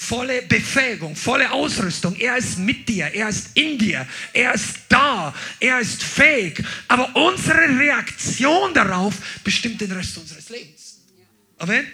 [0.00, 2.16] volle Befähigung, volle Ausrüstung.
[2.16, 6.64] Er ist mit dir, er ist in dir, er ist da, er ist fähig.
[6.88, 11.00] Aber unsere Reaktion darauf bestimmt den Rest unseres Lebens.
[11.58, 11.86] Amen.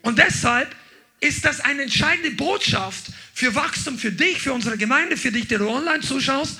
[0.00, 0.74] Und deshalb
[1.20, 5.58] ist das eine entscheidende Botschaft für Wachstum, für dich, für unsere Gemeinde, für dich, der
[5.58, 6.58] du online zuschaust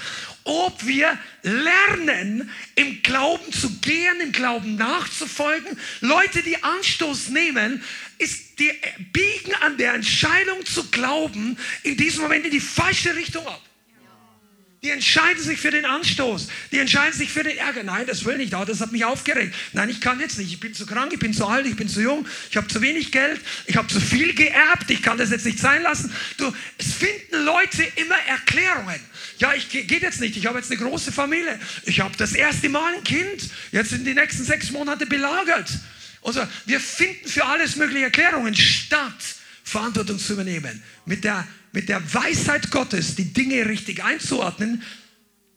[0.49, 5.79] ob wir lernen, im Glauben zu gehen, im Glauben nachzufolgen.
[6.01, 7.83] Leute, die Anstoß nehmen,
[8.17, 8.73] ist die
[9.13, 13.63] biegen an der Entscheidung zu glauben in diesem Moment in die falsche Richtung ab.
[14.83, 16.49] Die entscheiden sich für den Anstoß.
[16.71, 17.83] Die entscheiden sich für den Ärger.
[17.83, 18.53] Nein, das will nicht.
[18.53, 19.53] Das hat mich aufgeregt.
[19.73, 20.53] Nein, ich kann jetzt nicht.
[20.53, 22.81] Ich bin zu krank, ich bin zu alt, ich bin zu jung, ich habe zu
[22.81, 26.13] wenig Geld, ich habe zu viel geerbt, ich kann das jetzt nicht sein lassen.
[26.37, 29.01] Du, es finden Leute immer Erklärungen.
[29.39, 30.37] Ja, ich geht jetzt nicht.
[30.37, 31.59] Ich habe jetzt eine große Familie.
[31.85, 33.49] Ich habe das erste Mal ein Kind.
[33.73, 35.71] Jetzt sind die nächsten sechs Monate belagert.
[36.23, 40.83] Also, wir finden für alles mögliche Erklärungen, statt Verantwortung zu übernehmen.
[41.05, 44.83] Mit der, mit der Weisheit Gottes die Dinge richtig einzuordnen,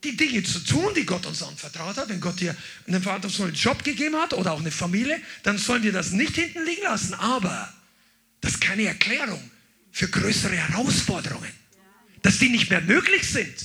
[0.03, 2.09] die Dinge zu tun, die Gott uns anvertraut hat.
[2.09, 2.55] Wenn Gott dir
[2.87, 6.65] einen verantwortungsvollen Job gegeben hat oder auch eine Familie, dann sollen wir das nicht hinten
[6.65, 7.13] liegen lassen.
[7.15, 7.71] Aber
[8.41, 9.41] das ist keine Erklärung
[9.91, 11.51] für größere Herausforderungen,
[12.21, 13.55] dass die nicht mehr möglich sind.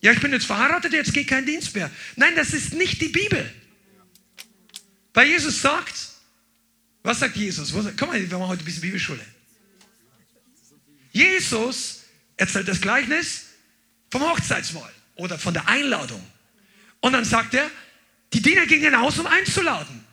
[0.00, 1.90] Ja, ich bin jetzt verheiratet, jetzt geht kein Dienst mehr.
[2.16, 3.52] Nein, das ist nicht die Bibel.
[5.14, 5.94] Weil Jesus sagt,
[7.02, 7.72] was sagt Jesus?
[7.98, 9.24] Komm mal, wir machen heute ein bisschen Bibelschule.
[11.12, 12.04] Jesus
[12.36, 13.46] erzählt das Gleichnis
[14.10, 16.24] vom Hochzeitsmahl oder von der Einladung.
[17.00, 17.68] Und dann sagt er,
[18.32, 20.04] die Diener gingen aus, um einzuladen.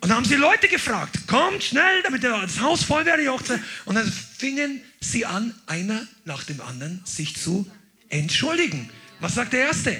[0.00, 3.60] Und dann haben sie Leute gefragt, kommt schnell, damit das Haus voll werde, die Hochzeit.
[3.84, 4.12] Und dann
[4.42, 7.64] fingen sie an, einer nach dem anderen sich zu
[8.08, 8.90] entschuldigen.
[9.20, 9.96] Was sagt der Erste?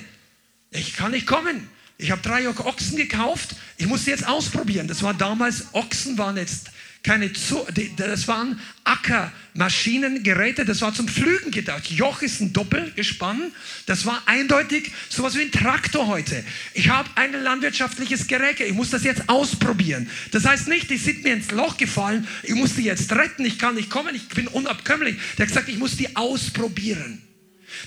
[0.72, 1.68] Ich kann nicht kommen.
[1.96, 3.54] Ich habe drei Ochsen gekauft.
[3.76, 4.88] Ich muss sie jetzt ausprobieren.
[4.88, 6.71] Das war damals, Ochsen waren jetzt
[7.02, 11.90] keine, Zu das waren Ackermaschinen, Geräte, das war zum Pflügen gedacht.
[11.90, 13.52] Joch ist ein Doppelgespann,
[13.86, 16.44] das war eindeutig sowas wie ein Traktor heute.
[16.74, 20.08] Ich habe ein landwirtschaftliches Gerät, ich muss das jetzt ausprobieren.
[20.30, 23.58] Das heißt nicht, die sind mir ins Loch gefallen, ich muss die jetzt retten, ich
[23.58, 25.16] kann nicht kommen, ich bin unabkömmlich.
[25.36, 27.20] Der hat gesagt, ich muss die ausprobieren.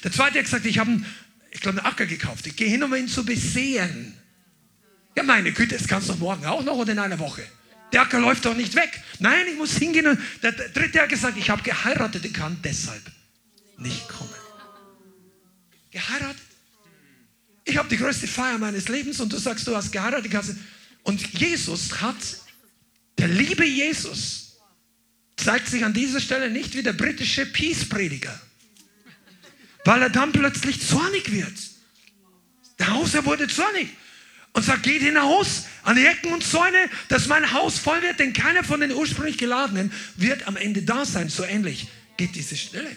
[0.03, 1.01] Der zweite hat gesagt, ich habe
[1.55, 2.45] ich glaube, einen Acker gekauft.
[2.47, 4.13] Ich gehe hin, um ihn zu besehen.
[5.15, 7.43] Ja, meine Güte, das kannst du morgen auch noch oder in einer Woche.
[7.91, 9.01] Der Acker läuft doch nicht weg.
[9.19, 10.07] Nein, ich muss hingehen.
[10.07, 13.03] Und der dritte hat gesagt, ich habe geheiratet, ich kann deshalb
[13.77, 14.29] nicht kommen.
[15.91, 16.41] Geheiratet?
[17.63, 20.31] Ich habe die größte Feier meines Lebens und du sagst, du hast geheiratet.
[21.03, 22.15] Und Jesus hat,
[23.17, 24.57] der liebe Jesus,
[25.37, 28.39] zeigt sich an dieser Stelle nicht wie der britische Peace-Prediger,
[29.83, 31.53] weil er dann plötzlich zornig wird.
[32.79, 33.89] Der Hausherr wurde zornig
[34.55, 38.31] und sagt, geht hinaus an die Ecken und Zäune, dass mein Haus voll wird, denn
[38.31, 41.27] keiner von den ursprünglich Geladenen wird am Ende da sein.
[41.27, 42.89] So ähnlich geht diese Stelle.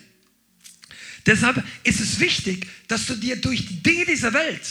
[1.26, 4.62] Deshalb ist es wichtig, dass du dir durch die Dinge dieser Welt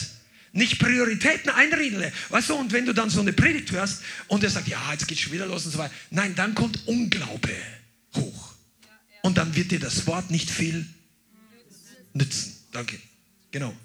[0.52, 2.16] nicht Prioritäten einreden lässt.
[2.30, 5.06] Weißt du, und wenn du dann so eine Predigt hörst und er sagt, ja, jetzt
[5.06, 5.94] geht schon wieder los und so weiter.
[6.10, 7.54] Nein, dann kommt Unglaube
[8.16, 8.54] hoch.
[9.20, 10.86] Und dann wird dir das Wort nicht viel
[12.14, 12.56] nützen.
[12.72, 12.98] Danke.
[13.50, 13.76] Genau.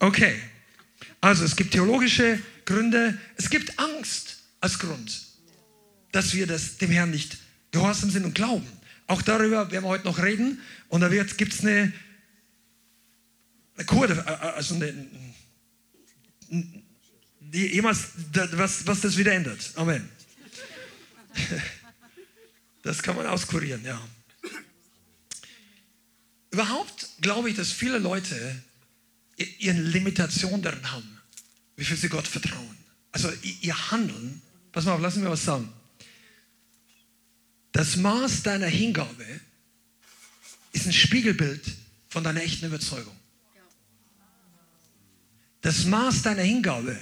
[0.00, 0.40] Okay.
[1.20, 5.26] Also es gibt theologische Gründe, es gibt Angst als Grund,
[6.12, 7.38] dass wir das dem Herrn nicht
[7.72, 8.66] gehorsam sind und glauben.
[9.06, 10.60] Auch darüber werden wir heute noch reden.
[10.88, 11.92] Und da gibt es eine,
[13.76, 14.94] eine Kurve, also eine,
[17.40, 18.10] die, jemals,
[18.52, 19.72] was, was das wieder ändert.
[19.74, 20.08] Amen.
[22.82, 24.00] Das kann man auskurieren, ja.
[26.50, 28.62] Überhaupt glaube ich, dass viele Leute
[29.58, 31.20] ihren Limitationen darin haben,
[31.76, 32.76] wie viel sie Gott vertrauen.
[33.12, 33.30] Also
[33.62, 34.40] ihr Handeln,
[34.72, 35.72] pass mal auf, lass mich was sagen.
[37.72, 39.24] Das Maß deiner Hingabe
[40.72, 41.62] ist ein Spiegelbild
[42.08, 43.16] von deiner echten Überzeugung.
[45.60, 46.98] Das Maß deiner Hingabe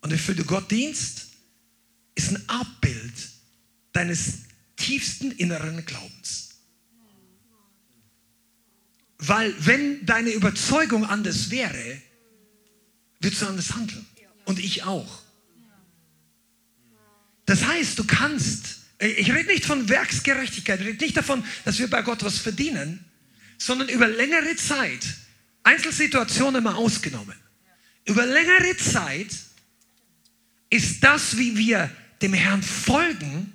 [0.00, 1.28] und wie viel du Gott dienst,
[2.14, 3.14] ist ein Abbild
[3.92, 4.40] deines
[4.76, 6.45] tiefsten inneren Glaubens.
[9.18, 12.00] Weil wenn deine Überzeugung anders wäre,
[13.20, 14.06] würdest du anders handeln.
[14.44, 15.22] Und ich auch.
[17.46, 21.88] Das heißt, du kannst, ich rede nicht von Werksgerechtigkeit, ich rede nicht davon, dass wir
[21.88, 23.04] bei Gott was verdienen,
[23.58, 25.06] sondern über längere Zeit,
[25.62, 27.36] Einzelsituationen mal ausgenommen,
[28.04, 29.28] über längere Zeit
[30.70, 31.90] ist das, wie wir
[32.22, 33.52] dem Herrn folgen,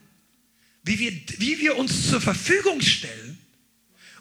[0.84, 3.31] wie wir, wie wir uns zur Verfügung stellen,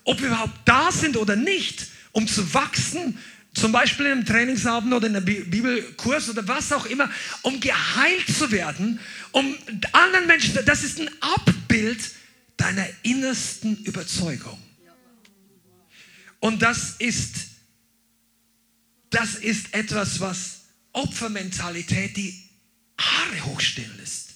[0.04, 3.18] ob wir überhaupt da sind oder nicht, um zu wachsen,
[3.54, 7.10] zum Beispiel in einem Trainingsabend oder in einem Bibelkurs oder was auch immer,
[7.42, 9.00] um geheilt zu werden,
[9.32, 9.56] um
[9.92, 11.98] anderen Menschen, das ist ein Abbild
[12.56, 14.58] deiner innersten Überzeugung.
[16.38, 17.34] Und das ist,
[19.10, 20.60] das ist etwas, was
[20.92, 22.48] Opfermentalität die
[22.98, 24.34] Haare hochstehen lässt.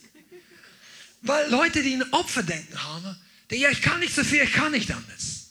[1.22, 3.16] Weil Leute, die ein Opferdenken haben,
[3.50, 5.43] die, ja, ich kann nicht so viel, ich kann nicht anders.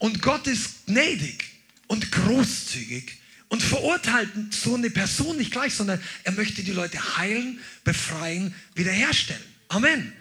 [0.00, 1.44] Und Gott ist gnädig
[1.86, 7.60] und großzügig und verurteilt so eine Person nicht gleich, sondern er möchte die Leute heilen,
[7.84, 9.42] befreien, wiederherstellen.
[9.68, 10.12] Amen.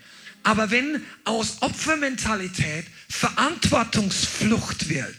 [0.43, 5.15] Aber wenn aus Opfermentalität Verantwortungsflucht wird,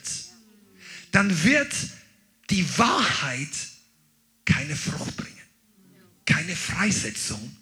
[1.11, 1.73] dann wird
[2.51, 3.49] die Wahrheit
[4.44, 5.37] keine Frucht bringen,
[6.27, 7.57] keine Freisetzung,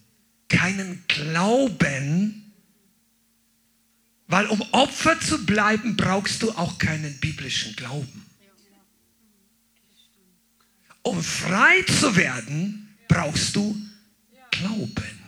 [0.48, 2.47] keinen Glauben,
[4.28, 8.26] weil um Opfer zu bleiben, brauchst du auch keinen biblischen Glauben.
[11.02, 13.80] Um frei zu werden, brauchst du
[14.50, 15.18] Glauben.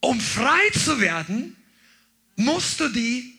[0.00, 1.56] Um frei zu werden,
[2.36, 3.38] musst du die,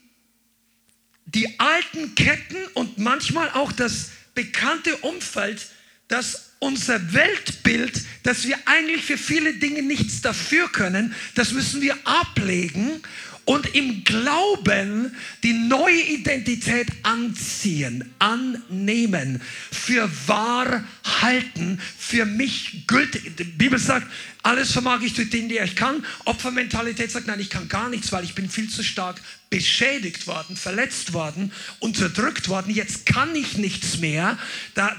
[1.26, 5.69] die alten Ketten und manchmal auch das bekannte Umfeld,
[6.08, 11.95] dass unser Weltbild, dass wir eigentlich für viele Dinge nichts dafür können, das müssen wir
[12.06, 13.02] ablegen
[13.50, 19.41] und im Glauben die neue Identität anziehen, annehmen,
[19.72, 20.84] für wahr
[21.22, 23.38] halten, für mich gültig.
[23.38, 24.06] Die Bibel sagt,
[24.43, 26.06] alles vermag ich durch den, der ich kann.
[26.26, 29.19] Opfermentalität sagt, nein, ich kann gar nichts, weil ich bin viel zu stark
[29.50, 32.74] beschädigt worden, verletzt worden, unterdrückt worden.
[32.74, 34.38] Jetzt kann ich nichts mehr.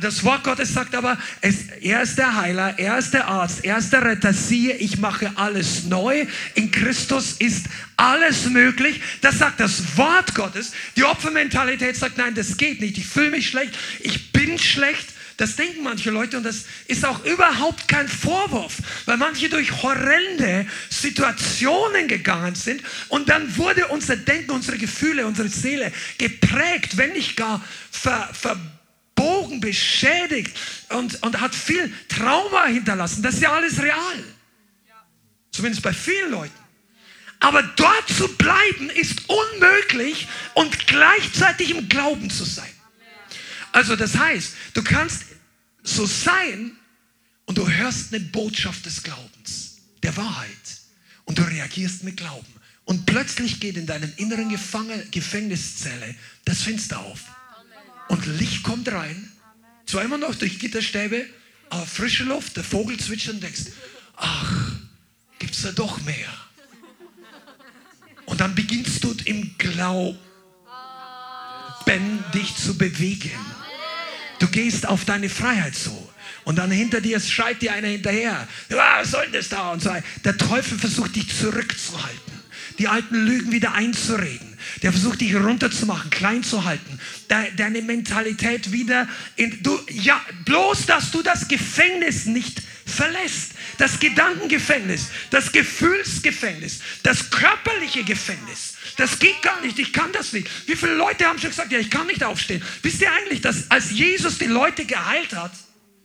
[0.01, 3.93] das Wort Gottes sagt aber, er ist der Heiler, er ist der Arzt, er ist
[3.93, 4.33] der Retter.
[4.33, 6.27] Siehe, ich mache alles neu.
[6.55, 9.01] In Christus ist alles möglich.
[9.21, 10.73] Das sagt das Wort Gottes.
[10.97, 12.99] Die Opfermentalität sagt, nein, das geht nicht.
[12.99, 15.10] Ich fühle mich schlecht, ich bin schlecht.
[15.41, 18.77] Das denken manche Leute und das ist auch überhaupt kein Vorwurf,
[19.07, 25.49] weil manche durch horrende Situationen gegangen sind und dann wurde unser Denken, unsere Gefühle, unsere
[25.49, 30.55] Seele geprägt, wenn nicht gar ver, verbogen, beschädigt
[30.91, 33.23] und, und hat viel Trauma hinterlassen.
[33.23, 34.23] Das ist ja alles real.
[35.53, 36.59] Zumindest bei vielen Leuten.
[37.39, 42.69] Aber dort zu bleiben ist unmöglich und gleichzeitig im Glauben zu sein.
[43.73, 45.25] Also das heißt, du kannst
[45.83, 46.73] so sein
[47.47, 50.49] und du hörst eine Botschaft des Glaubens, der Wahrheit
[51.25, 52.47] und du reagierst mit Glauben.
[52.85, 57.21] Und plötzlich geht in deinem inneren Gefangen Gefängniszelle das Fenster auf
[58.09, 59.31] und Licht kommt rein,
[59.87, 61.27] zwar immer noch durch Gitterstäbe,
[61.69, 63.67] aber frische Luft, der Vogel zwitschert und denkst,
[64.17, 64.73] ach,
[65.39, 66.29] gibt es da doch mehr.
[68.27, 70.19] Und dann beginnst du im Glauben
[72.35, 73.31] dich zu bewegen.
[74.41, 76.11] Du gehst auf deine Freiheit zu.
[76.45, 78.49] Und dann hinter dir schreit dir einer hinterher.
[78.71, 79.71] Was soll das da?
[79.71, 79.95] Und so.
[80.25, 82.33] Der Teufel versucht dich zurückzuhalten,
[82.79, 84.59] die alten Lügen wieder einzureden.
[84.83, 86.99] Der versucht dich runterzumachen, klein zu halten,
[87.29, 89.63] deine Mentalität wieder in.
[89.63, 93.53] Du, ja, bloß, dass du das Gefängnis nicht verlässt.
[93.79, 98.70] Das Gedankengefängnis, das Gefühlsgefängnis, das körperliche Gefängnis.
[99.01, 100.47] Das geht gar nicht, ich kann das nicht.
[100.69, 102.63] Wie viele Leute haben schon gesagt, ja, ich kann nicht aufstehen.
[102.83, 105.53] Wisst ihr eigentlich, dass als Jesus die Leute geheilt hat,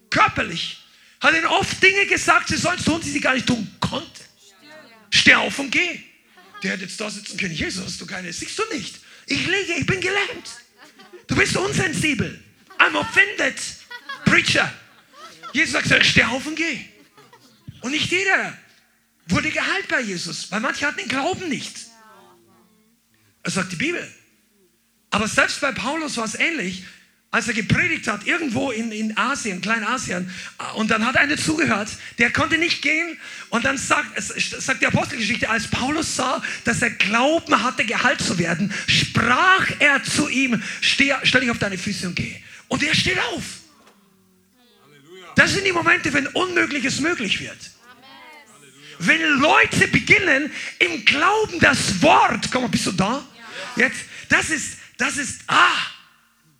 [0.09, 0.77] körperlich,
[1.19, 4.23] hat er oft Dinge gesagt, sie sollen tun, die sie gar nicht tun konnten.
[5.09, 5.99] Steh auf und geh.
[6.63, 8.95] Der hätte jetzt da sitzen können, Jesus, hast du keine, siehst du nicht.
[9.25, 10.49] Ich liege, ich bin gelähmt.
[11.27, 12.41] Du bist unsensibel.
[12.79, 13.55] I'm offended.
[14.23, 14.73] Preacher.
[15.51, 16.79] Jesus sagt, steh auf und geh.
[17.81, 18.57] Und nicht jeder
[19.27, 21.93] wurde geheilt bei Jesus, weil manche hatten den Glauben nicht.
[23.45, 24.05] Das sagt die Bibel.
[25.11, 26.83] Aber selbst bei Paulus war es ähnlich,
[27.29, 30.33] als er gepredigt hat, irgendwo in, in Asien, Kleinasien,
[30.75, 33.17] und dann hat einer zugehört, der konnte nicht gehen,
[33.49, 38.39] und dann sagt, sagt die Apostelgeschichte, als Paulus sah, dass er Glauben hatte, geheilt zu
[38.39, 42.37] werden, sprach er zu ihm, steh, stell dich auf deine Füße und geh.
[42.67, 43.43] Und er steht auf.
[45.35, 47.57] Das sind die Momente, wenn Unmögliches möglich wird.
[48.97, 53.23] Wenn Leute beginnen, im Glauben das Wort, komm mal, bist du da?
[53.75, 55.75] Jetzt, das ist, das ist, ah,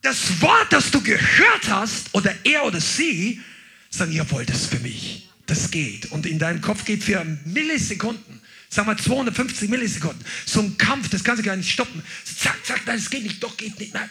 [0.02, 3.42] das Wort, das du gehört hast, oder er oder sie,
[3.90, 5.30] sagen, jawohl, das ist für mich.
[5.46, 6.12] Das geht.
[6.12, 11.24] Und in deinem Kopf geht für Millisekunden, sagen wir 250 Millisekunden, so ein Kampf, das
[11.24, 12.04] kannst du gar nicht stoppen.
[12.24, 13.94] Zack, zack, nein, das geht nicht, doch geht nicht.
[13.94, 14.10] Nein.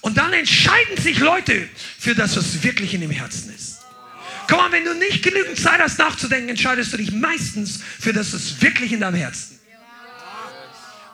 [0.00, 3.78] Und dann entscheiden sich Leute für das, was wirklich in dem Herzen ist.
[4.48, 8.32] Komm mal, wenn du nicht genügend Zeit hast nachzudenken, entscheidest du dich meistens für das,
[8.32, 9.58] was wirklich in deinem Herzen.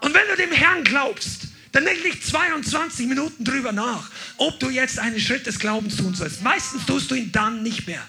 [0.09, 4.71] Und wenn du dem Herrn glaubst, dann denk nicht 22 Minuten drüber nach, ob du
[4.71, 6.41] jetzt einen Schritt des Glaubens tun sollst.
[6.41, 8.01] Meistens tust du ihn dann nicht mehr.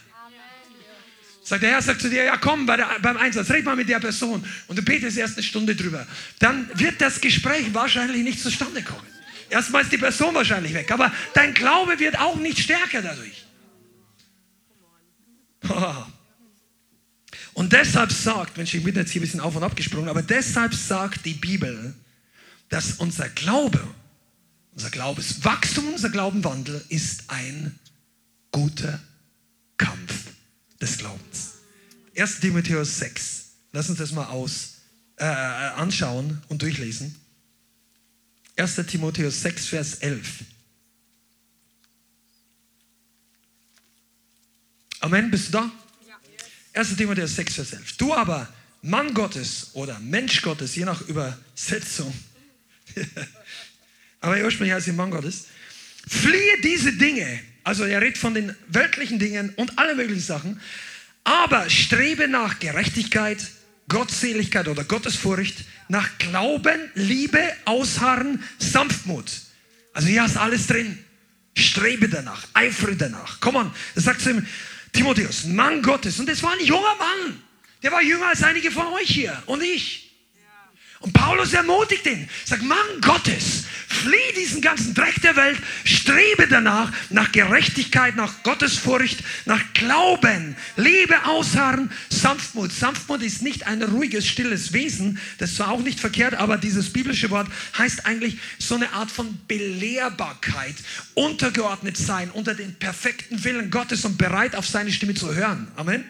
[1.43, 3.89] Sagt der Herr, sagt zu dir, ja komm bei der, beim Einsatz, red mal mit
[3.89, 6.07] der Person und du betest erst eine Stunde drüber.
[6.39, 9.05] Dann wird das Gespräch wahrscheinlich nicht zustande kommen.
[9.49, 13.43] Erstmal ist die Person wahrscheinlich weg, aber dein Glaube wird auch nicht stärker dadurch.
[17.59, 20.21] Und deshalb sagt, Mensch, ich bin jetzt hier ein bisschen auf und ab gesprungen, aber
[20.21, 21.93] deshalb sagt die Bibel,
[22.69, 23.85] dass unser Glaube,
[24.71, 27.77] unser Glaubenswachstum, unser Glaubenwandel ist ein
[28.53, 29.01] guter
[29.75, 30.27] Kampf
[30.79, 31.55] des Glaubens.
[32.15, 32.39] 1.
[32.39, 33.47] Timotheus 6.
[33.73, 34.75] Lass uns das mal aus,
[35.17, 37.13] äh, anschauen und durchlesen.
[38.55, 38.75] 1.
[38.87, 40.45] Timotheus 6, Vers 11.
[45.01, 45.71] Amen, bist du da?
[46.73, 46.95] 1.
[46.95, 47.97] Timotheus 6, Vers 11.
[47.97, 48.47] Du aber,
[48.81, 52.13] Mann Gottes oder Mensch Gottes, je nach Übersetzung,
[54.21, 55.45] aber ursprünglich heißt sie Mann Gottes,
[56.07, 60.61] fliehe diese Dinge, also er redet von den weltlichen Dingen und alle möglichen Sachen,
[61.23, 63.39] aber strebe nach Gerechtigkeit,
[63.89, 69.31] Gottseligkeit oder Gottesfurcht, nach Glauben, Liebe, Ausharren, Sanftmut.
[69.93, 70.97] Also hier hast alles drin.
[71.57, 73.39] Strebe danach, eifere danach.
[73.41, 74.47] Komm das sagt zu ihm,
[74.91, 76.19] Timotheus, Mann Gottes.
[76.19, 77.41] Und das war ein junger Mann.
[77.81, 80.08] Der war jünger als einige von euch hier und ich.
[81.01, 86.91] Und Paulus ermutigt ihn, sagt, Mann Gottes, flieh diesen ganzen Dreck der Welt, strebe danach,
[87.09, 92.73] nach Gerechtigkeit, nach Gottesfurcht, nach Glauben, Liebe, Ausharren, Sanftmut.
[92.73, 96.91] Sanftmut ist nicht ein ruhiges, stilles Wesen, das ist zwar auch nicht verkehrt, aber dieses
[96.91, 97.47] biblische Wort
[97.77, 100.75] heißt eigentlich so eine Art von Belehrbarkeit,
[101.13, 105.69] untergeordnet sein unter den perfekten Willen Gottes und bereit auf seine Stimme zu hören.
[105.77, 106.03] Amen.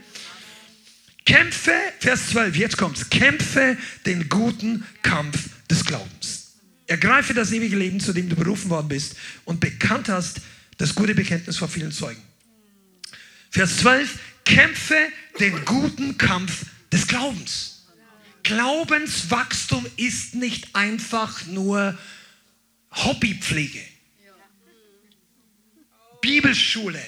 [1.29, 3.07] Kämpfe, Vers 12, jetzt kommt's.
[3.11, 3.77] Kämpfe
[4.07, 6.55] den guten Kampf des Glaubens.
[6.87, 9.15] Ergreife das ewige Leben, zu dem du berufen worden bist
[9.45, 10.41] und bekannt hast
[10.79, 12.19] das gute Bekenntnis vor vielen Zeugen.
[13.51, 14.97] Vers 12, kämpfe
[15.39, 17.85] den guten Kampf des Glaubens.
[18.41, 21.95] Glaubenswachstum ist nicht einfach nur
[22.91, 23.83] Hobbypflege,
[26.21, 27.03] Bibelschule,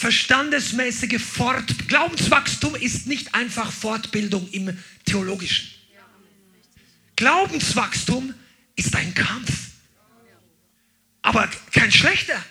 [0.00, 5.68] verstandesmäßige Fort Glaubenswachstum ist nicht einfach Fortbildung im Theologischen.
[7.16, 8.32] Glaubenswachstum
[8.76, 9.52] ist ein Kampf.
[11.20, 12.42] Aber kein schlechter.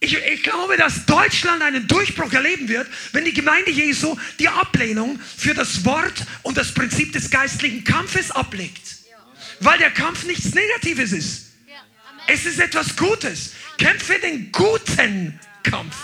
[0.00, 5.18] Ich, ich, glaube, dass Deutschland einen Durchbruch erleben wird, wenn die Gemeinde Jesu die Ablehnung
[5.18, 8.96] für das Wort und das Prinzip des geistlichen Kampfes ablegt.
[9.60, 11.52] Weil der Kampf nichts Negatives ist.
[12.26, 13.52] Es ist etwas Gutes.
[13.78, 15.96] Kämpfe den guten Kampf.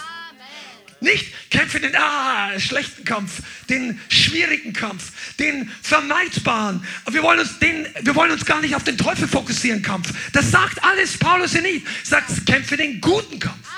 [1.01, 6.85] Nicht kämpfe den ah, schlechten Kampf, den schwierigen Kampf, den vermeidbaren.
[7.11, 10.12] Wir wollen, uns den, wir wollen uns gar nicht auf den Teufel fokussieren, Kampf.
[10.33, 11.87] Das sagt alles Paulus in ihm.
[12.03, 13.69] Sagt, kämpfe den guten Kampf.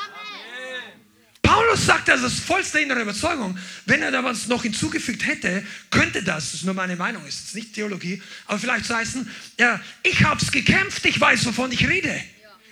[1.42, 3.58] Paulus sagt das aus vollster innerer Überzeugung.
[3.84, 7.40] Wenn er da was noch hinzugefügt hätte, könnte das, das ist nur meine Meinung, ist
[7.40, 9.28] jetzt nicht Theologie, aber vielleicht zu heißen,
[9.58, 12.14] ja, ich habe es gekämpft, ich weiß, wovon ich rede.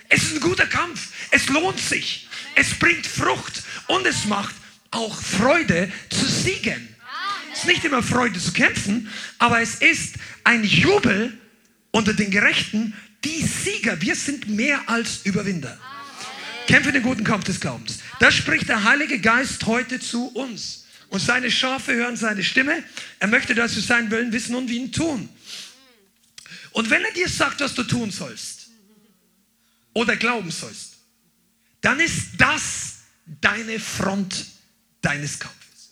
[0.09, 1.09] Es ist ein guter Kampf.
[1.31, 2.27] Es lohnt sich.
[2.55, 4.55] Es bringt Frucht und es macht
[4.91, 6.95] auch Freude zu siegen.
[7.53, 11.37] Es ist nicht immer Freude zu kämpfen, aber es ist ein Jubel
[11.91, 12.93] unter den Gerechten,
[13.23, 14.01] die Sieger.
[14.01, 15.77] Wir sind mehr als Überwinder.
[16.67, 17.99] Kämpfe den guten Kampf des Glaubens.
[18.19, 20.85] Das spricht der Heilige Geist heute zu uns.
[21.09, 22.83] Und seine Schafe hören seine Stimme.
[23.19, 25.29] Er möchte, dass wir seinen Willen wissen und wie ihn tun.
[26.71, 28.58] Und wenn er dir sagt, was du tun sollst,
[29.99, 30.93] oder glauben sollst,
[31.81, 32.99] dann ist das
[33.41, 34.45] deine Front
[35.01, 35.91] deines Kampfes.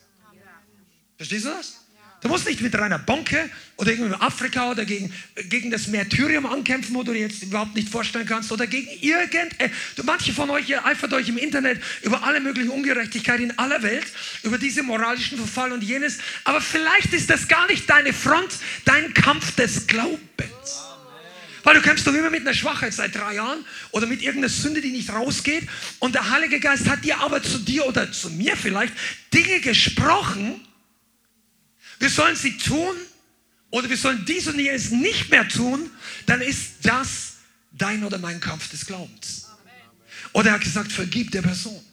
[1.17, 1.73] Verstehst du das?
[2.21, 5.13] Du musst nicht mit reiner Bonke oder irgendwie Afrika oder gegen,
[5.49, 9.55] gegen das Märtyrium ankämpfen, wo du dir jetzt überhaupt nicht vorstellen kannst, oder gegen irgend.
[10.03, 14.07] Manche von euch eifert euch im Internet über alle möglichen Ungerechtigkeiten in aller Welt,
[14.43, 16.17] über diese moralischen Verfall und jenes.
[16.45, 20.87] Aber vielleicht ist das gar nicht deine Front, dein Kampf des Glaubens.
[21.67, 24.79] Weil du kämpfst doch immer mit einer Schwachheit seit drei Jahren oder mit irgendeiner Sünde,
[24.79, 25.67] die nicht rausgeht.
[25.99, 28.93] Und der Heilige Geist hat dir aber zu dir oder zu mir vielleicht
[29.33, 30.65] Dinge gesprochen.
[31.99, 32.95] Wir sollen sie tun
[33.69, 35.91] oder wir sollen dies und jenes nicht mehr tun.
[36.25, 37.33] Dann ist das
[37.73, 39.49] dein oder mein Kampf des Glaubens.
[40.31, 41.83] Oder er hat gesagt, vergib der Person.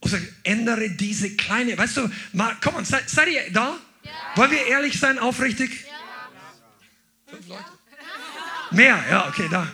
[0.00, 3.78] Oder ändere diese kleine, weißt du, mal, komm on, seid, seid ihr da?
[4.04, 4.10] Ja.
[4.36, 5.84] Wollen wir ehrlich sein, aufrichtig?
[5.86, 7.30] Ja.
[7.30, 7.76] Fünf Leute.
[8.76, 9.66] Mehr, ja, okay, da.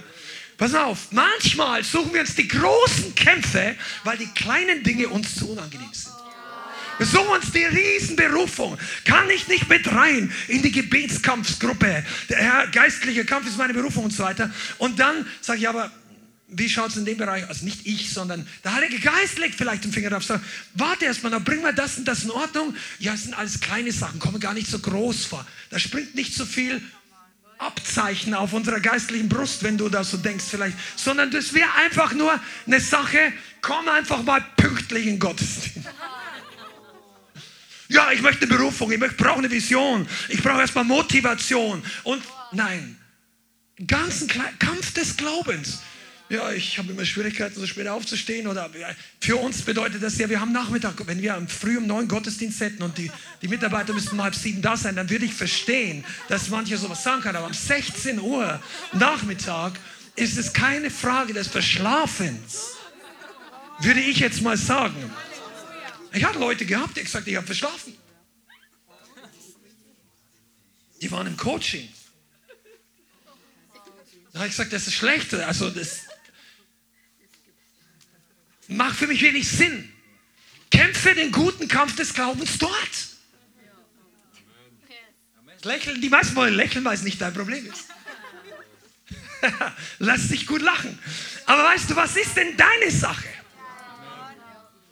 [0.56, 3.74] Pass auf, manchmal suchen wir uns die großen Kämpfe,
[4.04, 6.12] weil die kleinen Dinge uns zu unangenehm sind.
[6.98, 8.78] Wir suchen uns die Riesenberufung.
[9.04, 12.04] Kann ich nicht mit rein in die Gebetskampfsgruppe?
[12.28, 14.52] Der Herr, geistliche Kampf ist meine Berufung und so weiter.
[14.78, 15.90] Und dann sage ich aber,
[16.46, 17.62] wie schaut es in dem Bereich aus?
[17.62, 20.22] nicht ich, sondern der Heilige Geist legt vielleicht den Finger drauf.
[20.22, 20.44] Sagt,
[20.74, 22.76] warte erstmal, dann bringen wir das und das in Ordnung.
[23.00, 25.44] Ja, es sind alles kleine Sachen, kommen gar nicht so groß vor.
[25.70, 26.80] Da springt nicht so viel
[27.62, 32.12] Abzeichen auf unserer geistlichen Brust, wenn du das so denkst vielleicht, sondern das wäre einfach
[32.12, 35.88] nur eine Sache, komm einfach mal pünktlich in Gottesdienst.
[37.88, 42.98] Ja, ich möchte eine Berufung, ich brauche eine Vision, ich brauche erstmal Motivation und nein,
[43.86, 45.80] ganzen Kampf des Glaubens
[46.32, 48.46] ja, ich habe immer Schwierigkeiten, so spät aufzustehen.
[48.46, 48.70] Oder
[49.20, 52.82] für uns bedeutet das ja, wir haben Nachmittag, wenn wir früh um neun Gottesdienst hätten
[52.82, 53.10] und die,
[53.42, 57.02] die Mitarbeiter müssten um halb sieben da sein, dann würde ich verstehen, dass manche sowas
[57.02, 57.36] sagen können.
[57.36, 58.60] Aber um 16 Uhr
[58.94, 59.78] Nachmittag
[60.16, 62.76] ist es keine Frage des Verschlafens,
[63.80, 65.10] würde ich jetzt mal sagen.
[66.14, 67.94] Ich hatte Leute gehabt, die gesagt ich habe verschlafen.
[71.02, 71.88] Die waren im Coaching.
[74.32, 75.34] Da habe ich gesagt, das ist schlecht.
[75.34, 76.01] Also das,
[78.68, 79.92] macht für mich wenig Sinn.
[80.70, 83.12] Kämpfe den guten Kampf des Glaubens dort.
[85.64, 87.84] Lächeln, die meisten wollen lächeln, weil es nicht dein Problem ist.
[89.98, 90.98] Lass dich gut lachen.
[91.46, 93.28] Aber weißt du, was ist denn deine Sache?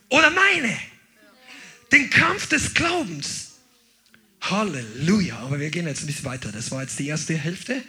[0.09, 0.77] Oder meine?
[1.93, 3.53] Den Kampf des Glaubens.
[4.43, 5.39] Halleluja.
[5.39, 6.53] Aber wir gehen jetzt ein bisschen weiter.
[6.53, 7.83] Das war jetzt die erste Hälfte.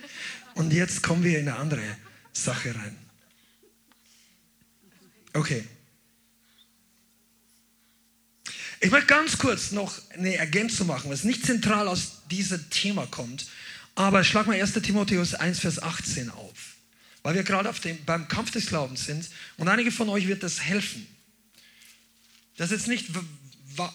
[0.56, 1.84] Und jetzt kommen wir in eine andere
[2.34, 2.96] Sache rein.
[5.34, 5.64] Okay.
[8.80, 13.46] Ich möchte ganz kurz noch eine Ergänzung machen, was nicht zentral aus diesem Thema kommt.
[13.96, 14.74] Aber schlag mal 1.
[14.74, 16.76] Timotheus 1, Vers 18 auf.
[17.22, 17.72] Weil wir gerade
[18.06, 19.30] beim Kampf des Glaubens sind.
[19.58, 21.06] Und einige von euch wird das helfen.
[22.58, 23.08] Das ist jetzt nicht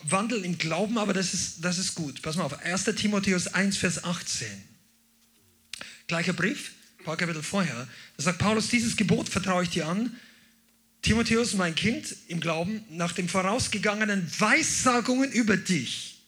[0.05, 2.22] Wandel im Glauben, aber das ist, das ist gut.
[2.22, 2.59] Pass mal auf.
[2.61, 2.84] 1.
[2.97, 4.47] Timotheus 1, Vers 18.
[6.07, 7.89] Gleicher Brief, ein paar Kapitel vorher.
[8.16, 10.16] Da sagt Paulus, dieses Gebot vertraue ich dir an.
[11.03, 16.20] Timotheus, mein Kind, im Glauben, nach den vorausgegangenen Weissagungen über dich,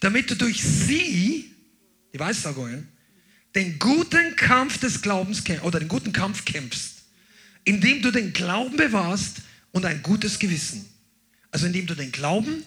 [0.00, 1.54] damit du durch sie,
[2.12, 2.88] die Weissagungen,
[3.54, 7.02] den guten Kampf des Glaubens oder den guten Kampf kämpfst,
[7.64, 9.42] indem du den Glauben bewahrst
[9.72, 10.88] und ein gutes Gewissen.
[11.50, 12.64] Also indem du den Glauben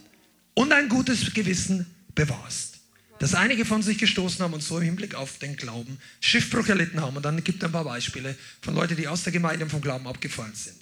[0.53, 2.74] und ein gutes Gewissen bewahrst.
[3.19, 7.01] Dass einige von sich gestoßen haben und so im Hinblick auf den Glauben Schiffbruch erlitten
[7.01, 7.15] haben.
[7.15, 10.07] Und dann gibt es ein paar Beispiele von Leuten, die aus der Gemeinde vom Glauben
[10.07, 10.79] abgefallen sind.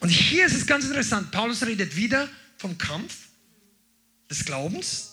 [0.00, 1.30] Und hier ist es ganz interessant.
[1.30, 3.14] Paulus redet wieder vom Kampf
[4.28, 5.12] des Glaubens.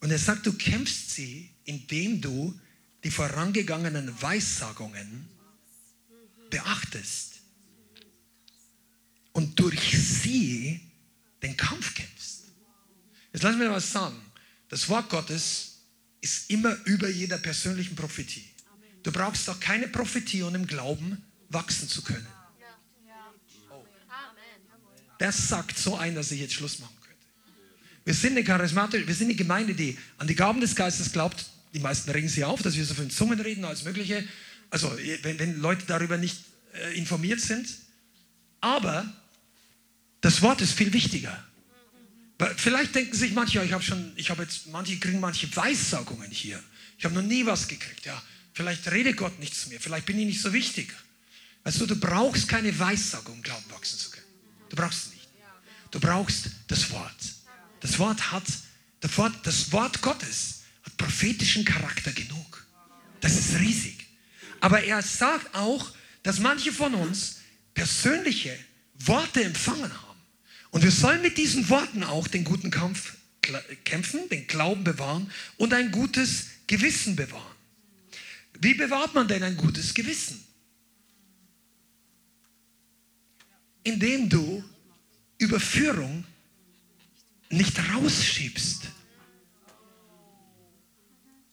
[0.00, 2.58] Und er sagt, du kämpfst sie, indem du
[3.04, 5.28] die vorangegangenen Weissagungen
[6.50, 7.40] beachtest
[9.32, 10.80] und durch sie
[11.42, 12.44] den Kampf kämpfst.
[13.32, 14.20] Jetzt lass mir was sagen.
[14.72, 15.80] Das Wort Gottes
[16.22, 18.48] ist immer über jeder persönlichen Prophetie.
[19.02, 22.26] Du brauchst doch keine Prophetie, um im Glauben wachsen zu können.
[25.18, 27.20] Das sagt so ein, dass ich jetzt Schluss machen könnte.
[28.06, 31.44] Wir sind eine charismatische, wir sind eine Gemeinde, die an die Gaben des Geistes glaubt.
[31.74, 34.26] Die meisten regen sich auf, dass wir so von Zungen reden als mögliche.
[34.70, 36.38] Also wenn, wenn Leute darüber nicht
[36.72, 37.68] äh, informiert sind.
[38.62, 39.04] Aber
[40.22, 41.44] das Wort ist viel wichtiger.
[42.56, 46.62] Vielleicht denken sich manche, ich habe schon, ich habe jetzt, manche kriegen manche Weissagungen hier.
[46.98, 48.06] Ich habe noch nie was gekriegt.
[48.06, 48.20] Ja,
[48.52, 49.80] vielleicht redet Gott nicht zu mir.
[49.80, 50.92] Vielleicht bin ich nicht so wichtig.
[51.64, 54.26] Weißt du, du brauchst keine Weissagung, um Glauben wachsen zu können.
[54.68, 55.28] Du brauchst es nicht.
[55.90, 57.16] Du brauchst das Wort.
[57.80, 58.44] Das Wort hat,
[59.00, 62.66] das Wort, das Wort Gottes hat prophetischen Charakter genug.
[63.20, 64.06] Das ist riesig.
[64.60, 65.90] Aber er sagt auch,
[66.22, 67.36] dass manche von uns
[67.74, 68.56] persönliche
[68.94, 70.11] Worte empfangen haben
[70.72, 73.16] und wir sollen mit diesen Worten auch den guten Kampf
[73.84, 77.56] kämpfen, den Glauben bewahren und ein gutes Gewissen bewahren.
[78.58, 80.42] Wie bewahrt man denn ein gutes Gewissen?
[83.84, 84.64] Indem du
[85.38, 86.24] Überführung
[87.50, 88.84] nicht rausschiebst.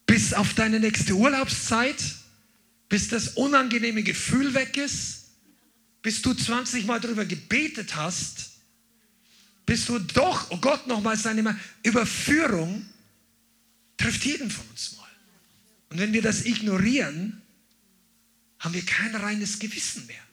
[0.06, 2.02] Bis auf deine nächste Urlaubszeit,
[2.88, 5.32] bis das unangenehme Gefühl weg ist,
[6.02, 8.59] bis du 20 Mal darüber gebetet hast
[9.70, 12.86] bist du doch, oh Gott, nochmal seine Überführung
[13.98, 15.08] trifft jeden von uns mal.
[15.90, 17.40] Und wenn wir das ignorieren,
[18.58, 20.24] haben wir kein reines Gewissen mehr.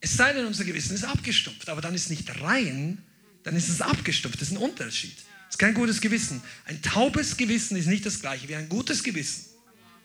[0.00, 2.98] Es sei denn, unser Gewissen ist abgestumpft, aber dann ist nicht rein,
[3.44, 4.40] dann ist es abgestumpft.
[4.40, 5.16] Das ist ein Unterschied.
[5.16, 6.42] Das ist kein gutes Gewissen.
[6.64, 9.44] Ein taubes Gewissen ist nicht das gleiche wie ein gutes Gewissen.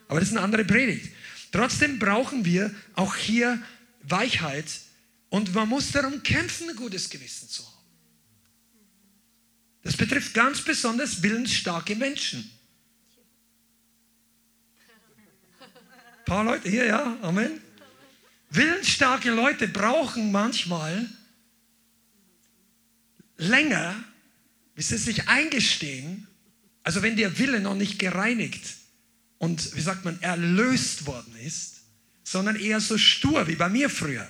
[0.08, 1.12] Aber das ist eine andere Predigt.
[1.52, 3.60] Trotzdem brauchen wir auch hier
[4.04, 4.66] Weichheit
[5.30, 7.75] und man muss darum kämpfen, ein gutes Gewissen zu haben.
[9.86, 12.50] Das betrifft ganz besonders willensstarke Menschen.
[15.60, 17.62] Ein paar Leute hier, ja, Amen.
[18.50, 21.08] Willensstarke Leute brauchen manchmal
[23.38, 24.04] länger,
[24.74, 26.28] bis sie sich eingestehen,
[26.82, 28.66] also wenn der Wille noch nicht gereinigt
[29.38, 31.82] und, wie sagt man, erlöst worden ist,
[32.24, 34.28] sondern eher so stur wie bei mir früher.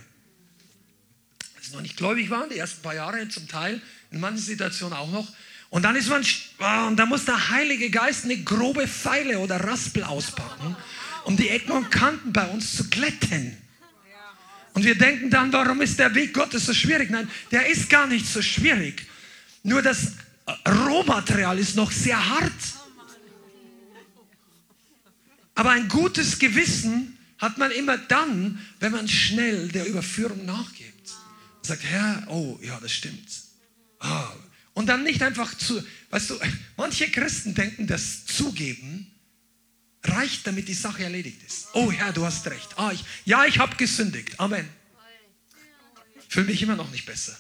[1.56, 3.82] Als ich noch nicht gläubig war, die ersten paar Jahre zum Teil,
[4.12, 5.28] in manchen Situationen auch noch,
[5.70, 6.24] und dann ist man,
[6.60, 10.76] ah, und da muss der Heilige Geist eine grobe Pfeile oder Raspel auspacken,
[11.26, 13.58] um die Ecken und Kanten bei uns zu glätten.
[14.74, 17.10] Und wir denken dann, warum ist der Weg Gottes so schwierig?
[17.10, 19.06] Nein, der ist gar nicht so schwierig.
[19.64, 20.14] Nur das
[20.68, 22.52] Rohmaterial ist noch sehr hart.
[25.56, 31.12] Aber ein gutes Gewissen hat man immer dann, wenn man schnell der Überführung nachgibt.
[31.62, 33.45] Sagt, Herr, oh ja, das stimmt.
[34.08, 34.28] Oh,
[34.74, 36.40] und dann nicht einfach zu, weißt du,
[36.78, 39.12] manche Christen denken, das Zugeben
[40.04, 41.68] reicht, damit die Sache erledigt ist.
[41.74, 42.78] Oh Herr, du hast recht.
[42.78, 44.40] Ah, ich, ja, ich habe gesündigt.
[44.40, 44.68] Amen.
[46.30, 47.38] Fühle mich immer noch nicht besser.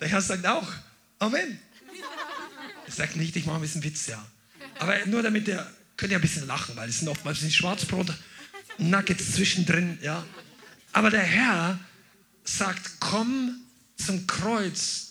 [0.00, 0.70] Der Herr sagt auch,
[1.18, 1.58] Amen.
[2.86, 4.24] Er sagt nicht, ich mache ein bisschen Witz, ja.
[4.78, 8.14] Aber nur damit ihr, könnt ihr ein bisschen lachen, weil es sind oftmals Schwarzbrot.
[8.78, 10.24] Nuggets zwischendrin, ja.
[10.92, 11.78] Aber der Herr
[12.44, 13.60] sagt, komm
[13.96, 15.07] zum Kreuz.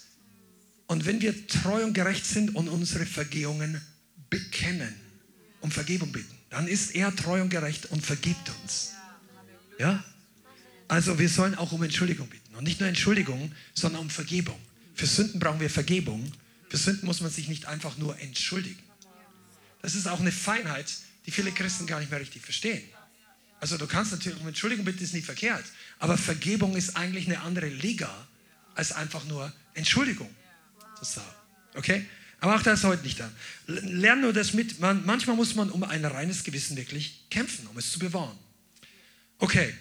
[0.87, 3.81] Und wenn wir treu und gerecht sind und unsere Vergehungen
[4.29, 4.93] bekennen,
[5.59, 8.93] um Vergebung bitten, dann ist er treu und gerecht und vergibt uns.
[9.77, 10.03] Ja?
[10.87, 12.55] Also wir sollen auch um Entschuldigung bitten.
[12.55, 14.57] Und nicht nur Entschuldigung, sondern um Vergebung.
[14.95, 16.31] Für Sünden brauchen wir Vergebung.
[16.69, 18.81] Für Sünden muss man sich nicht einfach nur entschuldigen.
[19.81, 20.91] Das ist auch eine Feinheit,
[21.25, 22.81] die viele Christen gar nicht mehr richtig verstehen.
[23.59, 25.65] Also du kannst natürlich um Entschuldigung bitten, ist nicht verkehrt.
[25.99, 28.09] Aber Vergebung ist eigentlich eine andere Liga
[28.75, 30.29] als einfach nur Entschuldigung
[30.99, 31.27] zu sagen.
[31.75, 32.05] Okay?
[32.39, 33.29] Aber auch das ist heute nicht da.
[33.67, 34.79] Lern nur das mit.
[34.79, 38.37] Man, manchmal muss man um ein reines Gewissen wirklich kämpfen, um es zu bewahren.
[39.39, 39.73] Okay.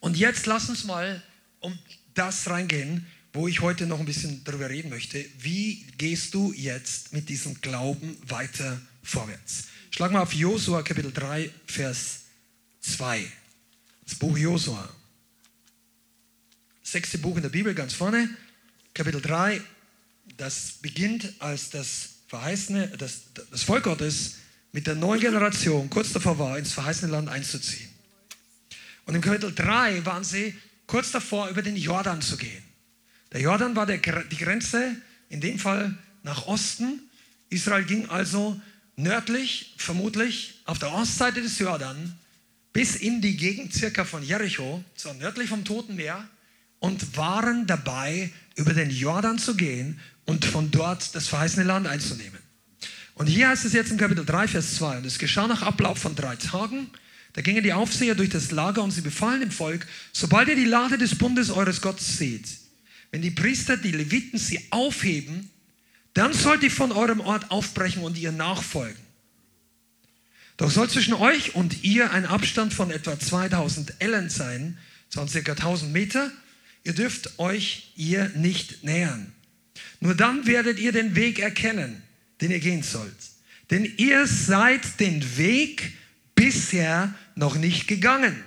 [0.00, 1.22] Und jetzt lass uns mal
[1.60, 1.78] um
[2.14, 5.24] das reingehen, wo ich heute noch ein bisschen darüber reden möchte.
[5.38, 9.64] Wie gehst du jetzt mit diesem Glauben weiter vorwärts?
[9.90, 12.24] Schlag mal auf Josua Kapitel 3, Vers
[12.80, 13.24] 2.
[14.04, 14.88] Das Buch Josua.
[16.82, 18.28] Sechste Buch in der Bibel, ganz vorne.
[18.94, 19.60] Kapitel 3.
[20.36, 24.36] Das beginnt als das verheißene, das, das Volk Gottes
[24.72, 27.88] mit der neuen Generation kurz davor war, ins verheißene Land einzuziehen.
[29.06, 30.54] Und im Kapitel 3 waren sie
[30.86, 32.62] kurz davor, über den Jordan zu gehen.
[33.32, 34.96] Der Jordan war der, die Grenze,
[35.28, 37.00] in dem Fall nach Osten.
[37.48, 38.60] Israel ging also
[38.96, 42.18] nördlich, vermutlich auf der Ostseite des Jordan,
[42.72, 46.28] bis in die Gegend circa von Jericho, so nördlich vom Toten Meer,
[46.78, 52.38] und waren dabei, über den Jordan zu gehen und von dort das verheißene Land einzunehmen.
[53.14, 55.98] Und hier heißt es jetzt im Kapitel 3, Vers 2, und es geschah nach Ablauf
[55.98, 56.90] von drei Tagen,
[57.32, 60.64] da gingen die Aufseher durch das Lager und sie befahlen dem Volk, sobald ihr die
[60.64, 62.46] Lade des Bundes eures Gottes seht,
[63.10, 65.50] wenn die Priester, die Leviten sie aufheben,
[66.14, 68.96] dann sollt ihr von eurem Ort aufbrechen und ihr nachfolgen.
[70.56, 74.78] Doch soll zwischen euch und ihr ein Abstand von etwa 2000 Ellen sein,
[75.10, 76.30] so circa 1000 Meter.
[76.86, 79.32] Ihr dürft euch ihr nicht nähern.
[79.98, 82.00] Nur dann werdet ihr den Weg erkennen,
[82.40, 83.12] den ihr gehen sollt.
[83.72, 85.94] Denn ihr seid den Weg
[86.36, 88.40] bisher noch nicht gegangen.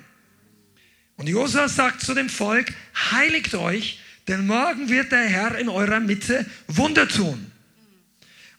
[1.18, 2.74] Und Josua sagt zu dem Volk,
[3.12, 7.52] heiligt euch, denn morgen wird der Herr in eurer Mitte Wunder tun.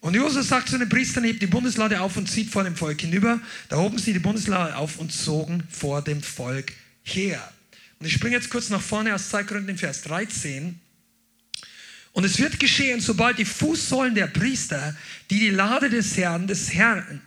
[0.01, 3.01] Und Josua sagt zu den Priestern, hebt die Bundeslade auf und zieht vor dem Volk
[3.01, 3.41] hinüber.
[3.71, 6.71] Da hoben sie die Bundeslade auf und zogen vor dem Volk
[7.03, 7.51] her.
[8.01, 10.81] Und ich springe jetzt kurz nach vorne aus Zeitgründen in Vers 13.
[12.13, 14.97] Und es wird geschehen, sobald die Fußsohlen der Priester,
[15.29, 17.21] die die Lade des Herrn, des Herrn,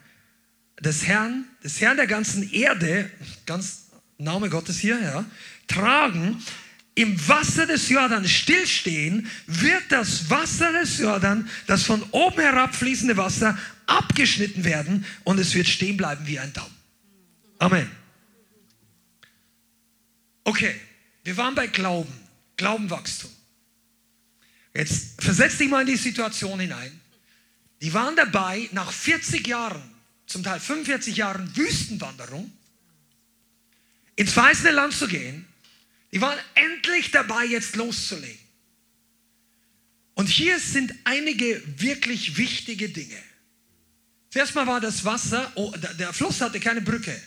[0.81, 3.09] des Herrn, des Herrn der ganzen Erde,
[3.45, 3.83] ganz
[4.17, 5.25] Name Gottes hier, ja,
[5.67, 6.43] tragen,
[6.95, 13.57] im Wasser des Jordan stillstehen, wird das Wasser des Jordan, das von oben herabfließende Wasser,
[13.85, 16.71] abgeschnitten werden und es wird stehen bleiben wie ein Damm.
[17.59, 18.02] Amen.
[20.43, 20.79] Okay,
[21.23, 22.13] wir waren bei Glauben,
[22.57, 23.31] Glaubenwachstum.
[24.73, 26.99] Jetzt versetz dich mal in die Situation hinein.
[27.81, 29.81] Die waren dabei, nach 40 Jahren,
[30.25, 32.51] zum Teil 45 Jahren Wüstenwanderung,
[34.15, 35.45] ins verheißene Land zu gehen
[36.13, 38.37] die waren endlich dabei, jetzt loszulegen.
[40.13, 43.17] Und hier sind einige wirklich wichtige Dinge.
[44.29, 47.19] Zuerst mal war das Wasser, oh, der Fluss hatte keine Brücke.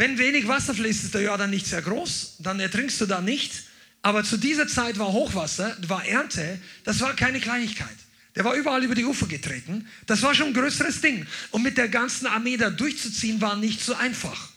[0.00, 3.64] Wenn wenig Wasser fließt, ist der Jordan nicht sehr groß, dann ertrinkst du da nicht.
[4.00, 7.98] Aber zu dieser Zeit war Hochwasser, war Ernte, das war keine Kleinigkeit.
[8.34, 9.86] Der war überall über die Ufer getreten.
[10.06, 11.26] Das war schon ein größeres Ding.
[11.50, 14.48] Und mit der ganzen Armee da durchzuziehen, war nicht so einfach.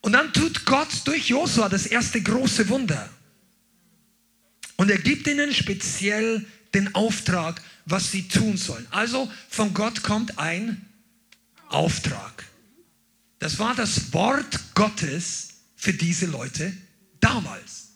[0.00, 3.06] Und dann tut Gott durch Josua das erste große Wunder.
[4.76, 8.86] Und er gibt ihnen speziell den Auftrag, was sie tun sollen.
[8.92, 10.86] Also von Gott kommt ein
[11.68, 12.49] Auftrag.
[13.40, 16.72] Das war das Wort Gottes für diese Leute
[17.20, 17.88] damals.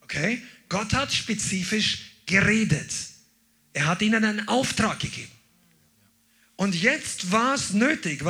[0.00, 0.42] Okay?
[0.68, 2.90] Gott hat spezifisch geredet.
[3.72, 5.30] Er hat ihnen einen Auftrag gegeben.
[6.56, 8.22] Und jetzt war es nötig,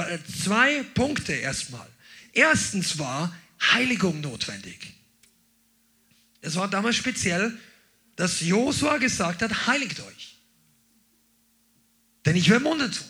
[0.42, 1.88] zwei Punkte erstmal.
[2.32, 3.34] Erstens war
[3.72, 4.94] Heiligung notwendig.
[6.40, 7.56] Es war damals speziell,
[8.16, 10.36] dass Josua gesagt hat, heiligt euch.
[12.24, 13.09] Denn ich werde Wunder tun.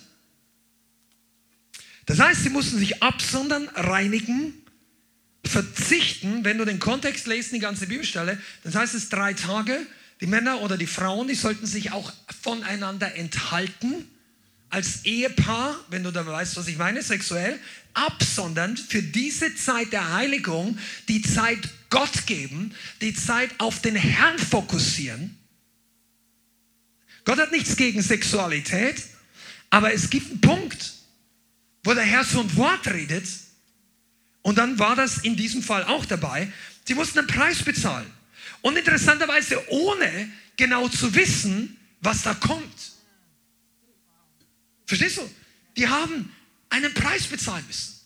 [2.10, 4.52] Das heißt, sie mussten sich absondern, reinigen,
[5.44, 6.44] verzichten.
[6.44, 9.78] Wenn du den Kontext lest, die ganze Bibelstelle, das heißt es drei Tage.
[10.20, 14.08] Die Männer oder die Frauen, die sollten sich auch voneinander enthalten
[14.70, 17.56] als Ehepaar, wenn du da weißt, was ich meine, sexuell,
[17.94, 24.36] absondern für diese Zeit der Heiligung, die Zeit Gott geben, die Zeit auf den Herrn
[24.36, 25.38] fokussieren.
[27.24, 29.00] Gott hat nichts gegen Sexualität,
[29.70, 30.99] aber es gibt einen Punkt,
[31.82, 33.26] wo der Herr so ein Wort redet,
[34.42, 36.50] Und dann war das in diesem Fall auch dabei.
[36.84, 38.10] Sie mussten einen Preis bezahlen.
[38.62, 42.92] Und interessanterweise ohne genau zu wissen, was da kommt.
[44.86, 45.30] Verstehst du?
[45.76, 46.34] Die haben
[46.68, 48.00] einen Preis bezahlen müssen.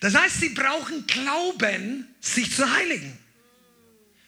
[0.00, 3.18] Das heißt, sie brauchen Glauben, sich zu heiligen.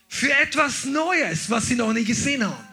[0.09, 2.69] Für etwas Neues, was sie noch nie gesehen haben.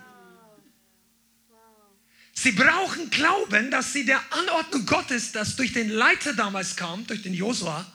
[2.42, 7.22] Sie brauchen Glauben, dass sie der Anordnung Gottes, das durch den Leiter damals kam, durch
[7.22, 7.86] den Josua,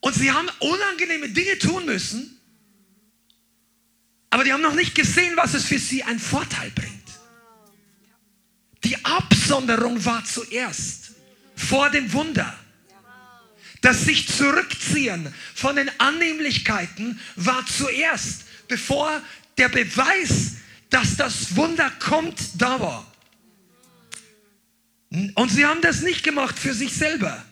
[0.00, 2.40] und sie haben unangenehme Dinge tun müssen,
[4.30, 7.04] aber die haben noch nicht gesehen, was es für sie einen Vorteil bringt.
[8.82, 11.10] Die Absonderung war zuerst
[11.54, 12.58] vor dem Wunder.
[13.82, 19.22] Das sich zurückziehen von den Annehmlichkeiten war zuerst, bevor
[19.58, 20.52] der Beweis,
[20.88, 23.13] dass das Wunder kommt, da war.
[25.34, 27.44] Und sie haben das nicht gemacht für sich selber,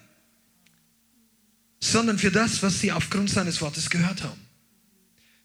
[1.80, 4.40] sondern für das, was sie aufgrund seines Wortes gehört haben.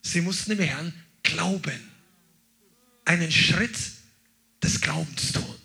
[0.02, 1.80] Sie mussten dem Herrn glauben,
[3.06, 3.78] einen Schritt
[4.64, 5.56] des Glaubens tun.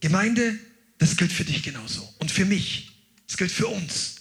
[0.00, 0.58] Gemeinde,
[0.98, 2.92] das gilt für dich genauso und für mich.
[3.28, 4.16] Es gilt für uns.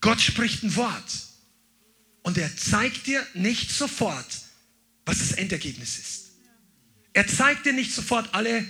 [0.00, 1.12] Gott spricht ein Wort
[2.22, 4.40] und er zeigt dir nicht sofort,
[5.04, 6.22] was das Endergebnis ist.
[7.12, 8.64] Er zeigt dir nicht sofort alle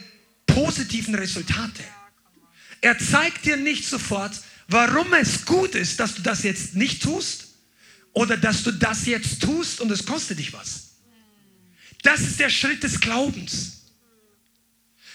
[0.54, 1.82] positiven Resultate.
[2.80, 7.48] Er zeigt dir nicht sofort, warum es gut ist, dass du das jetzt nicht tust
[8.12, 10.90] oder dass du das jetzt tust und es kostet dich was.
[12.02, 13.82] Das ist der Schritt des Glaubens.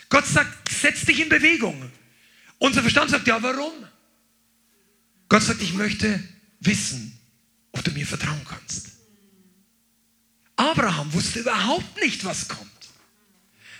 [0.09, 1.91] Gott sagt, setz dich in Bewegung.
[2.59, 3.73] Unser Verstand sagt, ja, warum?
[5.27, 6.23] Gott sagt, ich möchte
[6.61, 7.19] wissen,
[7.73, 8.88] ob du mir vertrauen kannst.
[10.55, 12.71] Abraham wusste überhaupt nicht, was kommt.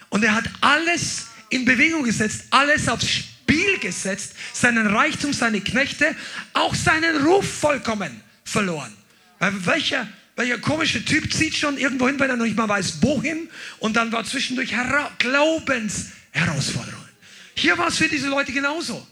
[0.10, 6.16] Und er hat alles in Bewegung gesetzt, alles aufs Spiel gesetzt, seinen Reichtum, seine Knechte,
[6.54, 8.93] auch seinen Ruf vollkommen verloren.
[9.39, 13.50] Welcher, welcher komische Typ zieht schon irgendwo hin, wenn er noch nicht mal weiß, wohin?
[13.80, 17.08] Und dann war zwischendurch Hera Glaubensherausforderungen.
[17.56, 19.06] Hier war es für diese Leute genauso.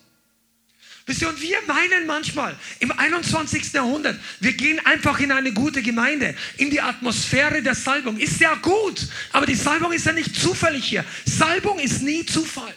[1.08, 3.74] Wisst ihr, und wir meinen manchmal im 21.
[3.74, 8.18] Jahrhundert, wir gehen einfach in eine gute Gemeinde, in die Atmosphäre der Salbung.
[8.18, 11.06] Ist ja gut, aber die Salbung ist ja nicht zufällig hier.
[11.26, 12.74] Salbung ist nie Zufall.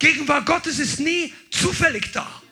[0.00, 2.42] Gegenwart Gottes ist nie zufällig da.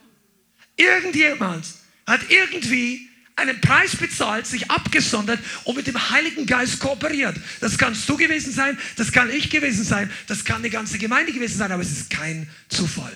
[0.76, 1.66] Irgendjemand
[2.06, 7.34] hat irgendwie einen Preis bezahlt, sich abgesondert und mit dem Heiligen Geist kooperiert.
[7.60, 11.32] Das kannst du gewesen sein, das kann ich gewesen sein, das kann eine ganze Gemeinde
[11.32, 13.12] gewesen sein, aber es ist kein Zufall.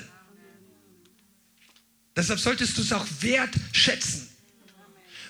[2.16, 4.26] Deshalb solltest du es auch wertschätzen.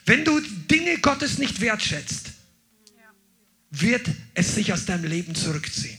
[0.05, 2.31] Wenn du Dinge Gottes nicht wertschätzt,
[3.71, 5.99] wird es sich aus deinem Leben zurückziehen.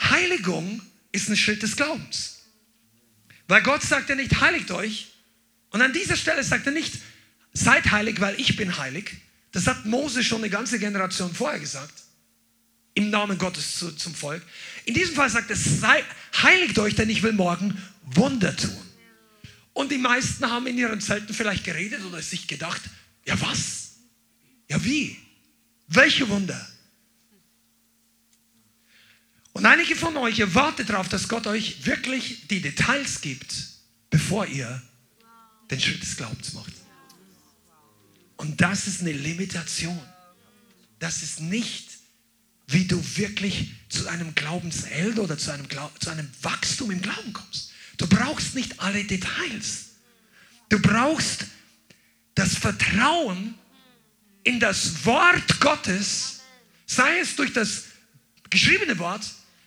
[0.00, 0.82] Heiligung
[1.12, 2.40] ist ein Schritt des Glaubens.
[3.46, 5.12] Weil Gott sagt ja nicht, heiligt euch.
[5.70, 6.94] Und an dieser Stelle sagt er nicht,
[7.52, 9.12] seid heilig, weil ich bin heilig.
[9.52, 12.02] Das hat Mose schon eine ganze Generation vorher gesagt.
[12.94, 14.42] Im Namen Gottes zu, zum Volk.
[14.84, 16.04] In diesem Fall sagt er, sei,
[16.42, 18.76] heiligt euch, denn ich will morgen Wunder tun.
[19.72, 22.82] Und die meisten haben in ihren Zelten vielleicht geredet oder sich gedacht,
[23.24, 23.94] ja was?
[24.68, 25.16] Ja wie?
[25.88, 26.68] Welche Wunder?
[29.52, 33.54] Und einige von euch erwartet darauf, dass Gott euch wirklich die Details gibt,
[34.10, 34.82] bevor ihr
[35.70, 36.72] den Schritt des Glaubens macht.
[38.36, 40.00] Und das ist eine Limitation.
[40.98, 41.91] Das ist nicht,
[42.72, 47.32] wie du wirklich zu einem Glaubensheld oder zu einem, Glau zu einem Wachstum im Glauben
[47.32, 47.72] kommst.
[47.98, 49.90] Du brauchst nicht alle Details.
[50.68, 51.44] Du brauchst
[52.34, 53.54] das Vertrauen
[54.44, 56.40] in das Wort Gottes,
[56.86, 57.84] sei es durch das
[58.48, 59.22] geschriebene Wort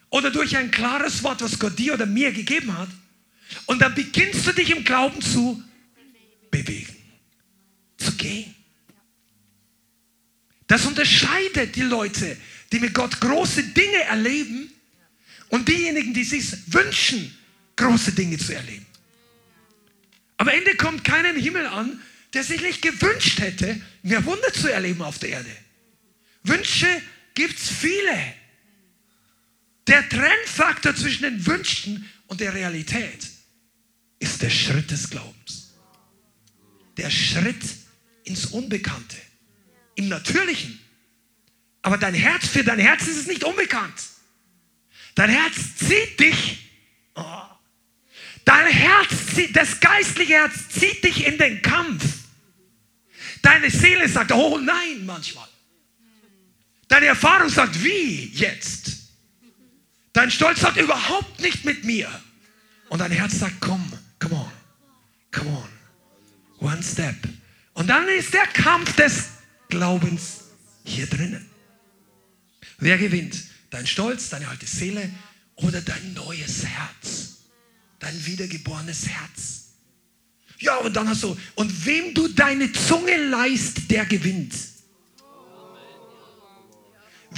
[0.09, 2.89] oder durch ein klares Wort, was Gott dir oder mir gegeben hat.
[3.67, 5.63] Und dann beginnst du dich im Glauben zu
[6.49, 6.95] bewegen,
[7.97, 8.55] zu gehen.
[10.67, 12.37] Das unterscheidet die Leute,
[12.75, 14.69] die mit Gott große Dinge erleben
[15.47, 17.33] und diejenigen, die sich wünschen,
[17.77, 18.85] große Dinge zu erleben.
[20.35, 22.01] Am Ende kommt keiner im Himmel an,
[22.33, 25.49] der sich nicht gewünscht hätte, mehr Wunder zu erleben auf der Erde.
[26.43, 27.01] Wünsche
[27.33, 28.33] gibt es viele.
[29.87, 33.25] Der Trennfaktor zwischen den Wünschen und der Realität
[34.19, 35.75] ist der Schritt des Glaubens.
[36.97, 37.63] Der Schritt
[38.25, 39.15] ins Unbekannte.
[39.95, 40.84] Im Natürlichen.
[41.85, 43.93] Aber dein Herz, für dein Herz ist es nicht unbekannt.
[45.13, 46.71] Dein Herz zieht dich.
[47.13, 47.43] Oh,
[48.43, 49.09] Dein Herz,
[49.53, 52.03] das geistliche Herz zieht dich in den Kampf.
[53.43, 55.47] Deine Seele sagt, oh nein, manchmal.
[56.87, 59.11] Deine Erfahrung sagt, wie jetzt?
[60.11, 62.09] Dein Stolz sagt überhaupt nicht mit mir.
[62.89, 64.51] Und dein Herz sagt, komm, come on,
[65.31, 66.67] come on.
[66.67, 67.17] One step.
[67.75, 69.25] Und dann ist der Kampf des
[69.69, 70.45] Glaubens
[70.83, 71.47] hier drinnen.
[72.77, 73.35] Wer gewinnt?
[73.69, 75.09] Dein Stolz, deine alte Seele
[75.55, 77.37] oder dein neues Herz?
[77.99, 79.65] Dein wiedergeborenes Herz.
[80.59, 84.53] Ja, und dann hast du, und wem du deine Zunge leist, der gewinnt.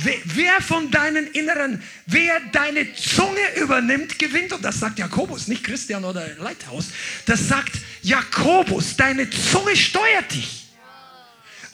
[0.03, 4.53] Wer, von deinen Inneren, wer deine Zunge übernimmt, gewinnt.
[4.53, 6.89] Und das sagt Jakobus, nicht Christian oder Leithaus.
[7.25, 7.71] Das sagt
[8.03, 10.66] Jakobus, deine Zunge steuert dich.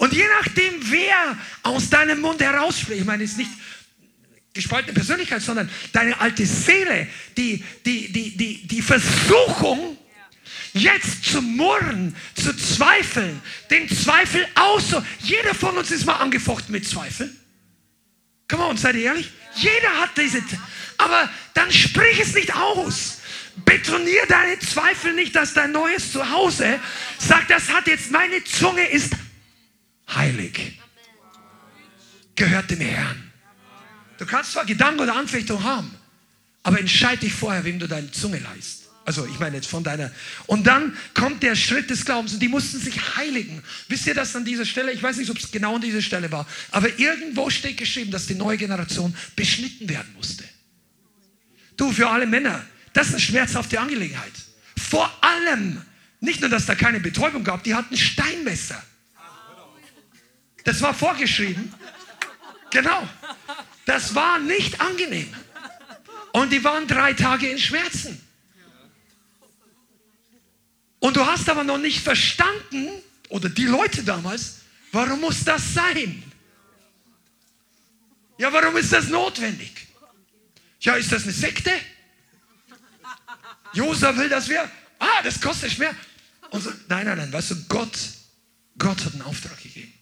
[0.03, 3.51] Und je nachdem, wer aus deinem Mund herausspricht, ich meine, es ist nicht
[4.53, 9.97] gespaltene Persönlichkeit, sondern deine alte Seele, die, die, die, die, die Versuchung,
[10.73, 14.93] jetzt zu murren, zu zweifeln, den Zweifel aus.
[15.19, 17.33] Jeder von uns ist mal angefochten mit Zweifeln.
[18.49, 19.31] Come on, seid ihr ehrlich?
[19.55, 20.43] Jeder hat diese.
[20.97, 23.19] Aber dann sprich es nicht aus.
[23.63, 26.77] Betonier deine Zweifel nicht, dass dein neues Zuhause
[27.19, 29.13] sagt, das hat jetzt meine Zunge ist
[30.15, 30.79] heilig.
[32.35, 33.31] Gehört dem Herrn.
[34.17, 35.93] Du kannst zwar Gedanken oder Anfechtung haben,
[36.63, 38.83] aber entscheide dich vorher, wem du deine Zunge leist.
[39.05, 40.11] Also ich meine jetzt von deiner.
[40.45, 43.61] Und dann kommt der Schritt des Glaubens und die mussten sich heiligen.
[43.89, 44.93] Wisst ihr das an dieser Stelle?
[44.93, 48.27] Ich weiß nicht, ob es genau an dieser Stelle war, aber irgendwo steht geschrieben, dass
[48.27, 50.45] die neue Generation beschnitten werden musste.
[51.75, 54.31] Du, für alle Männer, das ist eine schmerzhafte Angelegenheit.
[54.77, 55.81] Vor allem,
[56.21, 58.81] nicht nur, dass da keine Betäubung gab, die hatten Steinmesser.
[60.63, 61.73] Das war vorgeschrieben.
[62.71, 63.07] Genau.
[63.85, 65.33] Das war nicht angenehm.
[66.31, 68.19] Und die waren drei Tage in Schmerzen.
[70.99, 72.89] Und du hast aber noch nicht verstanden,
[73.29, 74.61] oder die Leute damals,
[74.91, 76.23] warum muss das sein?
[78.37, 79.87] Ja, warum ist das notwendig?
[80.79, 81.71] Ja, ist das eine Sekte?
[83.73, 85.95] Josa will, dass wir, ah, das kostet mehr.
[86.51, 87.97] So, nein, nein, nein, weißt du, Gott,
[88.77, 89.92] Gott hat einen Auftrag gegeben.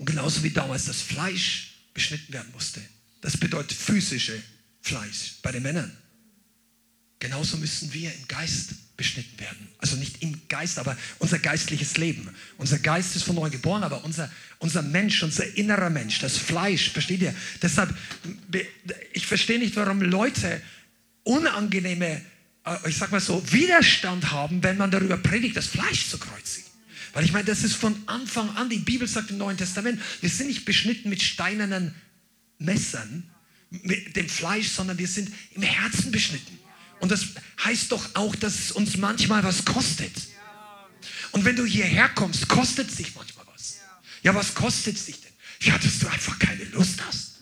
[0.00, 2.80] Und genauso wie damals das Fleisch beschnitten werden musste.
[3.20, 4.42] Das bedeutet physische
[4.80, 5.94] Fleisch bei den Männern.
[7.18, 9.68] Genauso müssen wir im Geist beschnitten werden.
[9.76, 12.30] Also nicht im Geist, aber unser geistliches Leben.
[12.56, 16.88] Unser Geist ist von neu geboren, aber unser, unser Mensch, unser innerer Mensch, das Fleisch,
[16.88, 17.34] versteht ihr?
[17.60, 17.94] Deshalb,
[19.12, 20.62] ich verstehe nicht, warum Leute
[21.24, 22.22] unangenehme,
[22.64, 26.69] äh, ich sag mal so, Widerstand haben, wenn man darüber predigt, das Fleisch zu kreuzigen.
[27.12, 30.30] Weil ich meine, das ist von Anfang an, die Bibel sagt im Neuen Testament, wir
[30.30, 31.94] sind nicht beschnitten mit steinernen
[32.58, 33.28] Messern,
[33.70, 36.58] mit dem Fleisch, sondern wir sind im Herzen beschnitten.
[37.00, 37.26] Und das
[37.64, 40.12] heißt doch auch, dass es uns manchmal was kostet.
[41.32, 43.78] Und wenn du hierher kommst, kostet es dich manchmal was.
[44.22, 45.32] Ja, was kostet es dich denn?
[45.62, 47.40] Ja, dass du einfach keine Lust hast.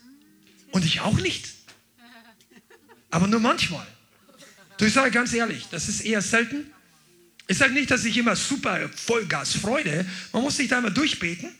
[0.70, 1.48] Und ich auch nicht.
[3.10, 3.86] Aber nur manchmal.
[4.76, 6.70] Du, ich sage ganz ehrlich, das ist eher selten.
[7.48, 10.06] Ich sage nicht, dass ich immer super Vollgas Freude.
[10.32, 11.50] Man muss sich da immer durchbeten.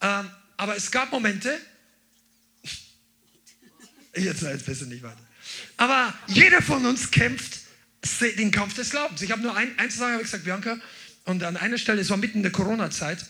[0.00, 1.56] Ähm, aber es gab Momente.
[4.16, 5.18] Jetzt, jetzt besser nicht weiter.
[5.76, 7.60] Aber jeder von uns kämpft
[8.38, 9.20] den Kampf des Glaubens.
[9.22, 10.78] Ich habe nur ein, eins sagen, habe ich gesagt, Bianca,
[11.24, 13.24] und an einer Stelle, es war mitten in der Corona-Zeit,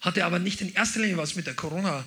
[0.00, 2.06] hatte aber nicht in erster Linie was mit der Corona,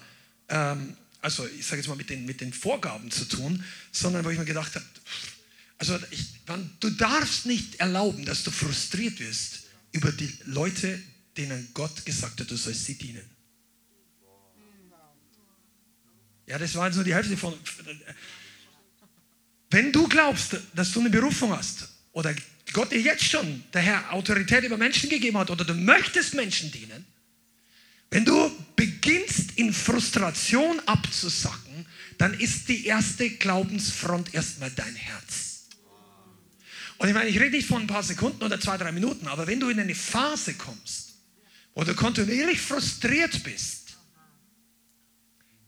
[0.49, 4.29] ähm, also ich sage jetzt mal mit den, mit den Vorgaben zu tun, sondern wo
[4.29, 4.85] ich mir gedacht habe,
[5.79, 9.61] also ich, man, du darfst nicht erlauben, dass du frustriert wirst
[9.93, 11.01] über die Leute,
[11.37, 13.23] denen Gott gesagt hat, du sollst sie dienen.
[16.45, 17.53] Ja, das war so die Hälfte von.
[19.69, 22.35] Wenn du glaubst, dass du eine Berufung hast oder
[22.73, 26.71] Gott dir jetzt schon der Herr Autorität über Menschen gegeben hat oder du möchtest Menschen
[26.71, 27.05] dienen,
[28.11, 31.85] wenn du beginnst in Frustration abzusacken,
[32.17, 35.48] dann ist die erste Glaubensfront erstmal dein Herz.
[36.99, 39.47] Und ich meine, ich rede nicht von ein paar Sekunden oder zwei, drei Minuten, aber
[39.47, 41.15] wenn du in eine Phase kommst,
[41.73, 43.97] wo du kontinuierlich frustriert bist,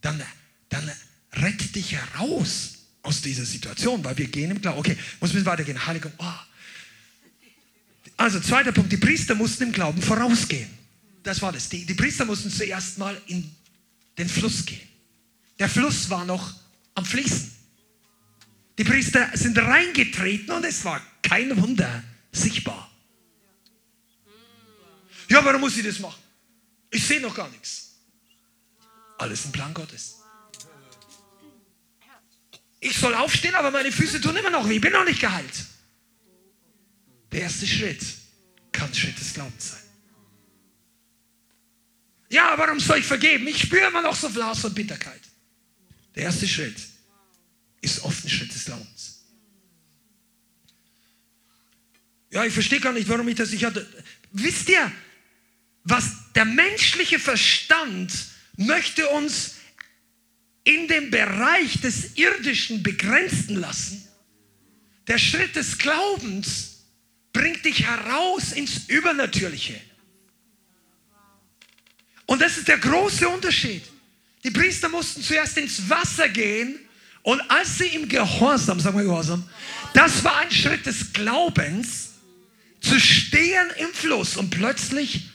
[0.02, 0.22] dann,
[0.68, 0.92] dann
[1.34, 4.80] rette dich heraus aus dieser Situation, weil wir gehen im Glauben.
[4.80, 5.86] Okay, muss ein weitergehen.
[5.86, 6.12] Heiligung.
[6.18, 6.26] Oh.
[8.18, 10.70] Also, zweiter Punkt: Die Priester mussten im Glauben vorausgehen.
[11.24, 11.70] Das war das.
[11.70, 13.50] Die, die Priester mussten zuerst mal in
[14.18, 14.82] den Fluss gehen.
[15.60, 16.54] Der Fluss war noch
[16.96, 17.61] am Fließen.
[18.78, 22.90] Die Priester sind reingetreten und es war kein Wunder sichtbar.
[25.30, 26.22] Ja, warum muss ich das machen?
[26.90, 27.96] Ich sehe noch gar nichts.
[29.18, 30.18] Alles im Plan Gottes.
[32.80, 34.76] Ich soll aufstehen, aber meine Füße tun immer noch weh.
[34.76, 35.66] Ich bin noch nicht geheilt.
[37.32, 38.04] Der erste Schritt
[38.72, 39.82] kann Schritt des Glaubens sein.
[42.30, 43.48] Ja, warum soll ich vergeben?
[43.48, 45.22] Ich spüre immer noch so viel und Bitterkeit.
[46.16, 46.78] Der erste Schritt
[47.82, 49.24] ist oft ein Schritt des Glaubens.
[52.32, 53.86] Ja, ich verstehe gar nicht, warum ich das nicht hatte.
[54.32, 54.92] Wisst ihr,
[55.84, 58.14] was der menschliche Verstand
[58.56, 59.56] möchte uns
[60.64, 64.08] in dem Bereich des Irdischen begrenzen lassen?
[65.08, 66.86] Der Schritt des Glaubens
[67.34, 69.82] bringt dich heraus ins Übernatürliche.
[72.28, 73.84] Und das ist der große Unterschied.
[74.44, 76.80] Die Priester mussten zuerst ins Wasser gehen
[77.24, 79.48] und als sie im Gehorsam, sagen wir Gehorsam,
[79.94, 82.10] das war ein Schritt des Glaubens,
[82.82, 85.30] zu stehen im Fluss und plötzlich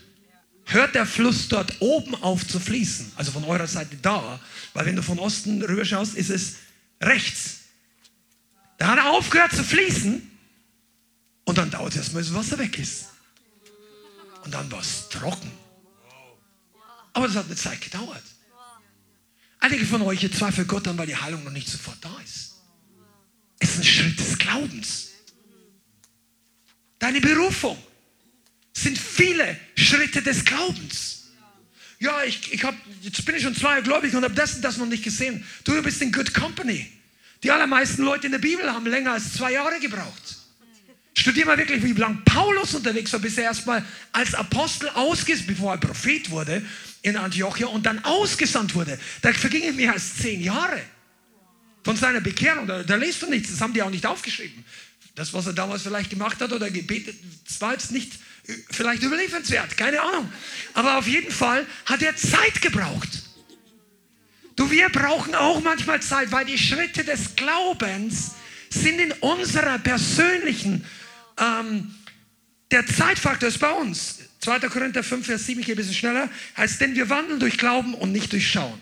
[0.65, 3.13] hört der Fluss dort oben auf zu fließen.
[3.15, 4.41] Also von eurer Seite da,
[4.75, 6.57] weil wenn du von Osten rüber schaust, ist es
[7.01, 7.61] rechts.
[8.79, 10.29] Da hat er aufgehört zu fließen
[11.45, 13.07] und dann dauert es erstmal, bis das Wasser weg ist.
[14.45, 15.51] Und dann war es trocken.
[17.13, 18.23] Aber das hat eine Zeit gedauert.
[19.67, 22.55] Einige von euch zweifeln Gott an, weil die Heilung noch nicht sofort da ist.
[23.59, 25.09] Es ist ein Schritt des Glaubens.
[27.01, 27.77] Deine Berufung
[28.73, 31.33] sind viele Schritte des Glaubens.
[31.99, 34.77] Ja, ich, ich hab, jetzt bin ich schon zwei gläubig und habe das und das
[34.77, 35.45] noch nicht gesehen.
[35.65, 36.87] Du, bist in good company.
[37.43, 40.37] Die allermeisten Leute in der Bibel haben länger als zwei Jahre gebraucht.
[41.19, 45.73] Studier mal wirklich, wie lange Paulus unterwegs war, bis er erstmal als Apostel ausgesandt, bevor
[45.73, 46.63] er Prophet wurde
[47.03, 48.99] in Antiochia und dann ausgesandt wurde.
[49.23, 50.81] Da vergingen mehr als zehn Jahre
[51.85, 52.67] von seiner Bekehrung.
[52.67, 54.65] Da, da lest du nichts, das haben die auch nicht aufgeschrieben.
[55.15, 57.17] Das, was er damals vielleicht gemacht hat oder gebetet,
[57.61, 58.13] war jetzt nicht
[58.71, 60.31] vielleicht überliefernswert, keine Ahnung.
[60.75, 63.09] Aber auf jeden Fall hat er Zeit gebraucht.
[64.57, 68.33] Du, wir brauchen auch manchmal Zeit, weil die Schritte des Glaubens
[68.71, 70.85] sind in unserer persönlichen
[71.39, 71.95] ähm,
[72.71, 74.16] der Zeitfaktor ist bei uns.
[74.47, 74.61] 2.
[74.69, 77.95] Korinther 5, Vers 7, ich gehe ein bisschen schneller, heißt, denn wir wandeln durch Glauben
[77.95, 78.81] und nicht durch Schauen.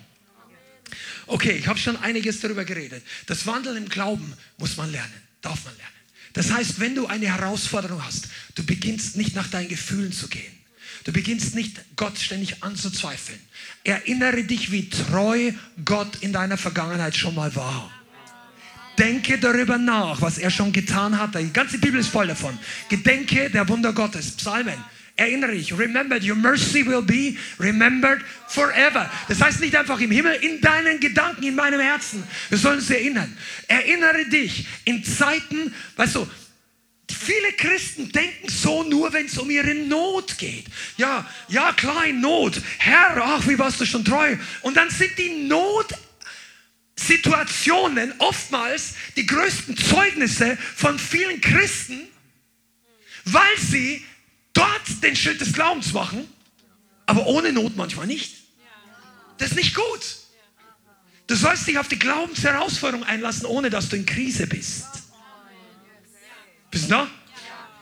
[1.27, 3.03] Okay, ich habe schon einiges darüber geredet.
[3.25, 5.91] Das Wandeln im Glauben muss man lernen, darf man lernen.
[6.35, 10.53] Das heißt, wenn du eine Herausforderung hast, du beginnst nicht nach deinen Gefühlen zu gehen.
[11.05, 13.41] Du beginnst nicht Gott ständig anzuzweifeln.
[13.85, 15.53] Erinnere dich, wie treu
[15.83, 17.91] Gott in deiner Vergangenheit schon mal war.
[18.99, 21.35] Denke darüber nach, was er schon getan hat.
[21.37, 22.59] Die ganze Bibel ist voll davon.
[22.91, 24.33] Gedenke der Wunder Gottes.
[24.33, 24.93] Psalmen.
[25.17, 25.73] Erinnere dich.
[25.79, 29.09] Remember, your mercy will be remembered forever.
[29.29, 32.25] Das heißt nicht einfach im Himmel, in deinen Gedanken, in meinem Herzen.
[32.49, 33.37] Wir sollen uns erinnern.
[33.69, 36.29] Erinnere dich in Zeiten, weißt du,
[37.25, 40.65] Viele Christen denken so nur, wenn es um ihre Not geht.
[40.97, 42.61] Ja, ja, klar, in Not.
[42.79, 44.37] Herr, ach, wie warst du schon treu?
[44.63, 45.87] Und dann sind die Not
[46.97, 52.09] Situationen oftmals die größten Zeugnisse von vielen Christen,
[53.25, 54.05] weil sie
[54.55, 56.27] dort den Schritt des Glaubens machen,
[57.07, 58.35] aber ohne Not manchmal nicht.
[59.39, 60.17] Das ist nicht gut.
[61.27, 64.87] Du sollst dich auf die Glaubensherausforderung einlassen, ohne dass du in Krise bist.
[66.71, 67.11] Bist du da?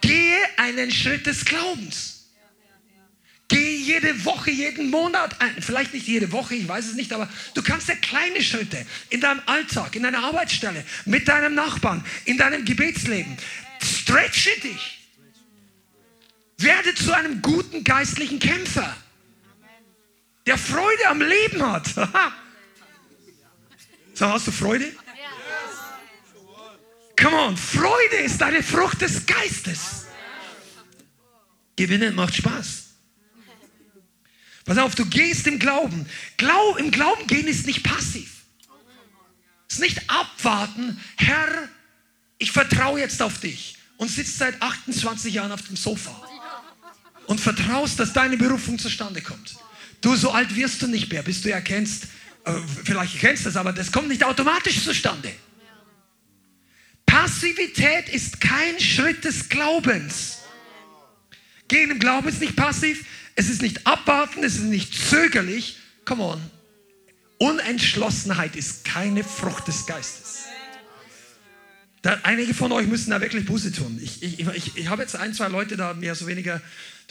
[0.01, 2.13] Gehe einen Schritt des Glaubens.
[3.49, 5.61] Geh jede Woche, jeden Monat ein.
[5.61, 9.21] Vielleicht nicht jede Woche, ich weiß es nicht, aber du kannst ja kleine Schritte in
[9.21, 13.37] deinem Alltag, in deiner Arbeitsstelle, mit deinem Nachbarn, in deinem Gebetsleben.
[13.83, 15.02] Stretche dich.
[16.63, 18.97] Werde zu einem guten geistlichen Kämpfer,
[20.47, 21.89] der Freude am Leben hat.
[24.15, 24.93] so, hast du Freude?
[27.21, 30.07] Come on, Freude ist eine Frucht des Geistes.
[31.77, 32.91] Gewinnen macht Spaß.
[34.65, 36.07] Pass auf, du gehst im Glauben.
[36.37, 38.43] Glaub, Im Glauben gehen ist nicht passiv.
[39.69, 41.69] Es ist nicht abwarten, Herr,
[42.39, 46.32] ich vertraue jetzt auf dich und sitzt seit 28 Jahren auf dem Sofa
[47.27, 49.57] und vertraust, dass deine Berufung zustande kommt.
[50.01, 52.05] Du, so alt wirst du nicht mehr, bis du erkennst,
[52.45, 52.53] äh,
[52.85, 55.33] vielleicht kennst du das, aber das kommt nicht automatisch zustande.
[57.07, 60.39] Passivität ist kein Schritt des Glaubens.
[61.69, 63.05] Gehen im Glauben ist nicht passiv,
[63.35, 65.77] es ist nicht abwarten, es ist nicht zögerlich.
[66.05, 66.41] Come on.
[67.39, 70.45] Unentschlossenheit ist keine Frucht des Geistes.
[72.03, 73.99] Da, einige von euch müssen da wirklich Buße tun.
[74.03, 76.61] Ich, ich, ich, ich habe jetzt ein, zwei Leute da mehr so weniger.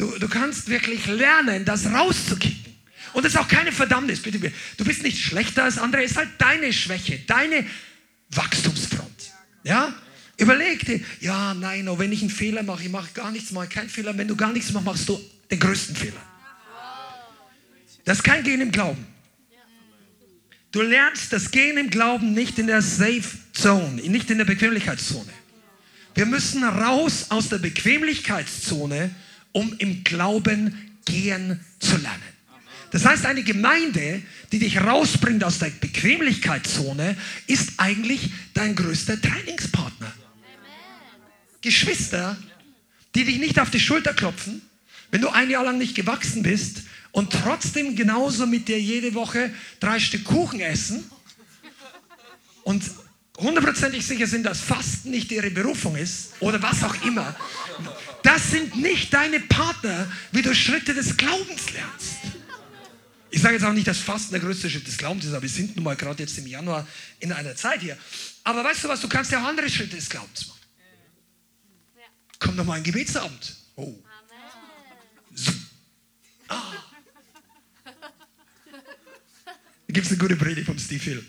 [0.02, 2.74] Du, du kannst wirklich lernen, das rauszukicken.
[3.14, 4.20] Und das ist auch keine Verdammnis.
[4.20, 6.04] Bitte, du bist nicht schlechter als andere.
[6.04, 7.68] Es ist halt deine Schwäche, deine
[8.32, 9.32] Wachstumsfront.
[9.64, 9.94] Ja?
[10.38, 13.68] Überleg dir, ja, nein, oh, wenn ich einen Fehler mache, ich mache gar nichts, mache
[13.68, 14.18] keinen Fehler.
[14.18, 15.22] Wenn du gar nichts machst, machst du
[15.52, 16.22] den größten Fehler.
[18.04, 19.06] Das ist kein Gehen im Glauben.
[20.72, 23.22] Du lernst das Gehen im Glauben nicht in der Safe
[23.54, 25.32] Zone, nicht in der Bequemlichkeitszone.
[26.16, 29.14] Wir müssen raus aus der Bequemlichkeitszone,
[29.52, 32.32] um im Glauben gehen zu lernen.
[32.92, 34.22] Das heißt, eine Gemeinde,
[34.52, 40.12] die dich rausbringt aus der Bequemlichkeitszone, ist eigentlich dein größter Trainingspartner.
[41.62, 42.38] Geschwister,
[43.16, 44.62] die dich nicht auf die Schulter klopfen,
[45.10, 49.54] wenn du ein Jahr lang nicht gewachsen bist und trotzdem genauso mit dir jede Woche
[49.80, 51.04] drei Stück Kuchen essen
[52.64, 52.84] und
[53.42, 57.36] hundertprozentig sicher sind, dass Fasten nicht ihre Berufung ist oder was auch immer.
[58.24, 62.18] Das sind nicht deine Partner, wie du Schritte des Glaubens lernst.
[63.30, 65.50] Ich sage jetzt auch nicht, dass Fasten der größte Schritt des Glaubens ist, aber wir
[65.50, 66.86] sind nun mal gerade jetzt im Januar
[67.20, 67.98] in einer Zeit hier.
[68.44, 70.60] Aber weißt du was, du kannst ja auch andere Schritte des Glaubens machen.
[72.40, 73.56] Komm doch mal ein Gebetsabend.
[73.76, 73.94] Oh.
[76.48, 76.74] Ah.
[79.88, 81.26] Da gibt es eine gute Predigt vom Steve Hill.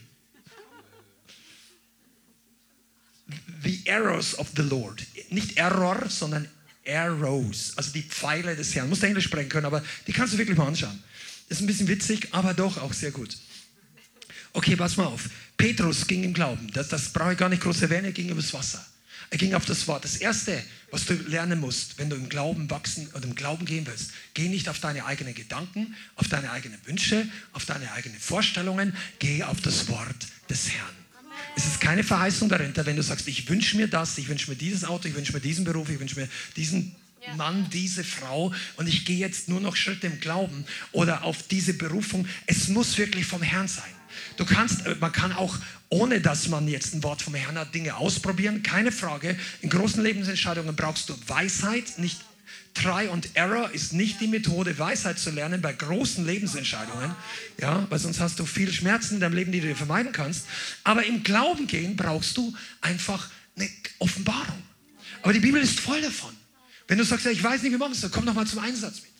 [3.62, 5.02] The Arrows of the Lord.
[5.30, 6.48] Nicht Error, sondern
[6.86, 7.72] Arrows.
[7.76, 8.88] Also die Pfeile des Herrn.
[8.88, 11.02] Musst Englisch sprechen können, aber die kannst du wirklich mal anschauen.
[11.48, 13.36] Ist ein bisschen witzig, aber doch auch sehr gut.
[14.52, 15.28] Okay, pass mal auf.
[15.56, 16.70] Petrus ging im Glauben.
[16.72, 18.84] Das, das brauche ich gar nicht groß erwähnen, er ging übers Wasser.
[19.30, 20.04] Er ging auf das Wort.
[20.04, 23.86] Das Erste, was du lernen musst, wenn du im Glauben wachsen oder im Glauben gehen
[23.86, 28.94] willst, geh nicht auf deine eigenen Gedanken, auf deine eigenen Wünsche, auf deine eigenen Vorstellungen,
[29.20, 31.01] geh auf das Wort des Herrn.
[31.54, 34.56] Es ist keine Verheißung dahinter, wenn du sagst, ich wünsche mir das, ich wünsche mir
[34.56, 36.94] dieses Auto, ich wünsche mir diesen Beruf, ich wünsche mir diesen
[37.36, 41.74] Mann, diese Frau und ich gehe jetzt nur noch Schritte im Glauben oder auf diese
[41.74, 42.26] Berufung.
[42.46, 43.84] Es muss wirklich vom Herrn sein.
[44.36, 47.74] Du kannst, äh, man kann auch, ohne dass man jetzt ein Wort vom Herrn hat,
[47.74, 48.62] Dinge ausprobieren.
[48.62, 49.38] Keine Frage.
[49.60, 52.20] In großen Lebensentscheidungen brauchst du Weisheit, nicht
[52.74, 57.14] Try und Error ist nicht die Methode, Weisheit zu lernen bei großen Lebensentscheidungen,
[57.60, 60.46] ja, weil sonst hast du viel Schmerzen in deinem Leben, die du dir vermeiden kannst.
[60.82, 63.68] Aber im Glauben gehen brauchst du einfach eine
[63.98, 64.62] Offenbarung.
[65.22, 66.34] Aber die Bibel ist voll davon.
[66.88, 69.02] Wenn du sagst, ja, ich weiß nicht, wie man es, komm doch mal zum Einsatz
[69.02, 69.12] mit.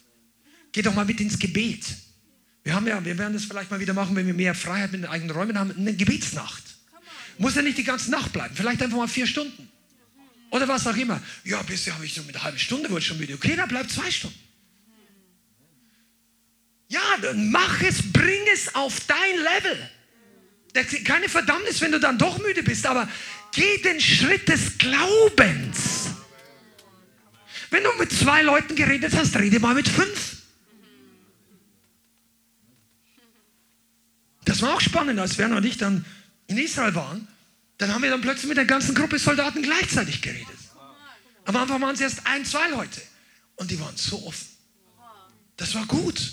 [0.72, 1.84] Geh doch mal mit ins Gebet.
[2.64, 5.02] Wir haben ja, wir werden das vielleicht mal wieder machen, wenn wir mehr Freiheit mit
[5.02, 6.62] den eigenen Räumen haben, eine Gebetsnacht.
[7.38, 9.68] Muss ja nicht die ganze Nacht bleiben, vielleicht einfach mal vier Stunden.
[10.52, 11.20] Oder was auch immer.
[11.44, 13.34] Ja, bisher habe ich so mit einer halben Stunde wurde schon wieder.
[13.34, 14.38] Okay, dann bleibt zwei Stunden.
[16.88, 19.90] Ja, dann mach es, bring es auf dein Level.
[21.04, 23.08] Keine Verdammnis, wenn du dann doch müde bist, aber
[23.52, 26.10] geh den Schritt des Glaubens.
[27.70, 30.36] Wenn du mit zwei Leuten geredet hast, rede mal mit fünf.
[34.44, 36.04] Das war auch spannend, als Werner und ich dann
[36.46, 37.26] in Israel waren.
[37.82, 40.46] Dann haben wir dann plötzlich mit der ganzen Gruppe Soldaten gleichzeitig geredet.
[41.46, 43.02] Am Anfang waren es erst ein, zwei Leute.
[43.56, 44.46] Und die waren so offen.
[45.56, 46.32] Das war gut.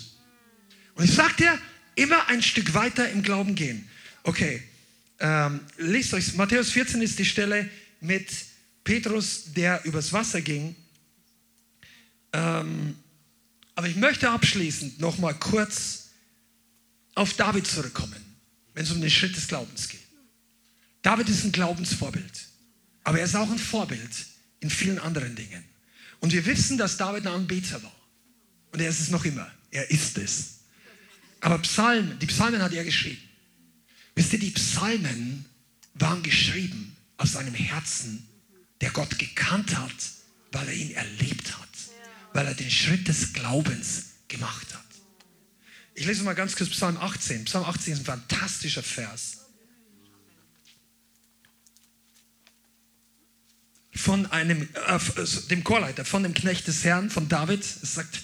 [0.94, 1.58] Und ich sag dir,
[1.96, 3.90] immer ein Stück weiter im Glauben gehen.
[4.22, 4.62] Okay,
[5.18, 7.68] ähm, lest euch, Matthäus 14 ist die Stelle
[8.00, 8.30] mit
[8.84, 10.76] Petrus, der übers Wasser ging.
[12.32, 12.94] Ähm,
[13.74, 16.10] aber ich möchte abschließend noch mal kurz
[17.16, 18.38] auf David zurückkommen,
[18.74, 19.99] wenn es um den Schritt des Glaubens geht.
[21.02, 22.48] David ist ein Glaubensvorbild,
[23.04, 24.10] aber er ist auch ein Vorbild
[24.60, 25.64] in vielen anderen Dingen.
[26.20, 27.96] Und wir wissen, dass David ein Anbeter war.
[28.72, 29.50] Und er ist es noch immer.
[29.70, 30.60] Er ist es.
[31.40, 33.22] Aber Psalmen, die Psalmen hat er geschrieben.
[34.14, 35.46] Wisst ihr, die Psalmen
[35.94, 38.26] waren geschrieben aus einem Herzen,
[38.80, 39.94] der Gott gekannt hat,
[40.52, 41.68] weil er ihn erlebt hat,
[42.34, 44.84] weil er den Schritt des Glaubens gemacht hat.
[45.94, 47.44] Ich lese mal ganz kurz Psalm 18.
[47.44, 49.39] Psalm 18 ist ein fantastischer Vers.
[53.94, 57.60] Von einem, äh, dem Chorleiter, von dem Knecht des Herrn, von David.
[57.60, 58.20] Es sagt,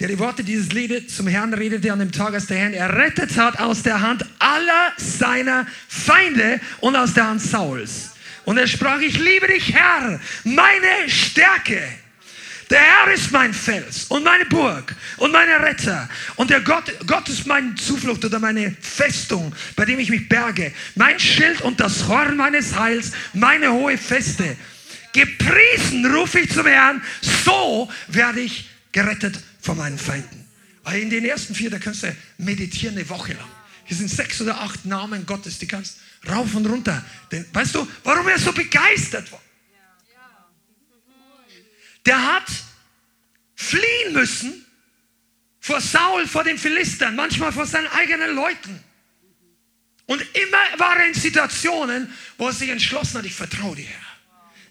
[0.00, 3.36] der die Worte dieses Liedes zum Herrn redete an dem Tag, als der Herr errettet
[3.36, 8.10] hat aus der Hand aller seiner Feinde und aus der Hand Sauls.
[8.46, 11.82] Und er sprach, ich liebe dich, Herr, meine Stärke.
[12.70, 16.08] Der Herr ist mein Fels und meine Burg und meine Retter.
[16.36, 20.72] Und der Gott, Gott ist meine Zuflucht oder meine Festung, bei dem ich mich berge.
[20.94, 24.56] Mein Schild und das Horn meines Heils, meine hohe Feste.
[25.12, 30.46] Gepriesen rufe ich zum Herrn, so werde ich gerettet von meinen Feinden.
[30.94, 33.48] In den ersten vier, da kannst du meditieren eine Woche lang.
[33.84, 37.04] Hier sind sechs oder acht Namen Gottes, die kannst rauf und runter.
[37.30, 39.40] Denn, weißt du, warum er so begeistert war?
[42.06, 42.50] der hat
[43.54, 44.66] fliehen müssen
[45.60, 48.82] vor Saul, vor den Philistern, manchmal vor seinen eigenen Leuten.
[50.06, 53.86] Und immer war er in Situationen, wo er sich entschlossen hat, ich vertraue dir.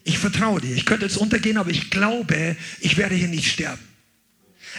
[0.03, 0.76] Ich vertraue dir.
[0.76, 3.84] Ich könnte jetzt untergehen, aber ich glaube, ich werde hier nicht sterben.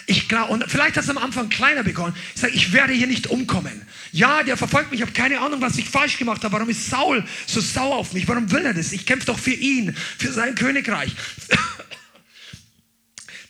[0.06, 2.14] Ich glaube, und vielleicht hat es am Anfang kleiner begonnen.
[2.34, 3.82] Ich sage, ich werde hier nicht umkommen.
[4.12, 5.00] Ja, der verfolgt mich.
[5.00, 6.52] Ich habe keine Ahnung, was ich falsch gemacht habe.
[6.52, 8.26] Warum ist Saul so sauer auf mich?
[8.28, 8.92] Warum will er das?
[8.92, 11.12] Ich kämpfe doch für ihn, für sein Königreich.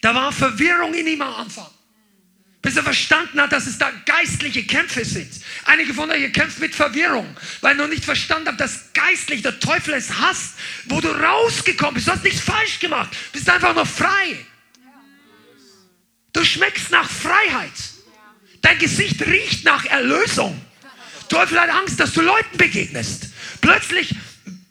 [0.02, 1.66] Da war Verwirrung in ihm am Anfang.
[2.62, 5.32] Bis er verstanden hat, dass es da geistliche Kämpfe sind.
[5.64, 7.26] Einige von euch kämpfen mit Verwirrung,
[7.62, 10.54] weil ihr noch nicht verstanden habt, dass geistlich der Teufel es hasst,
[10.84, 12.08] wo du rausgekommen bist.
[12.08, 14.36] Du hast nichts falsch gemacht, bist einfach noch frei.
[16.32, 17.72] Du schmeckst nach Freiheit.
[18.60, 20.60] Dein Gesicht riecht nach Erlösung.
[21.28, 23.28] Teufel hat Angst, dass du Leuten begegnest.
[23.60, 24.14] Plötzlich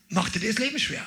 [0.10, 1.06] macht er dir das Leben schwer.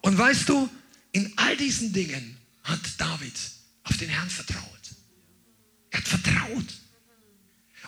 [0.00, 0.70] Und weißt du,
[1.12, 3.34] in all diesen Dingen hat David
[3.84, 4.75] auf den Herrn vertraut.
[5.96, 6.74] Er hat vertraut.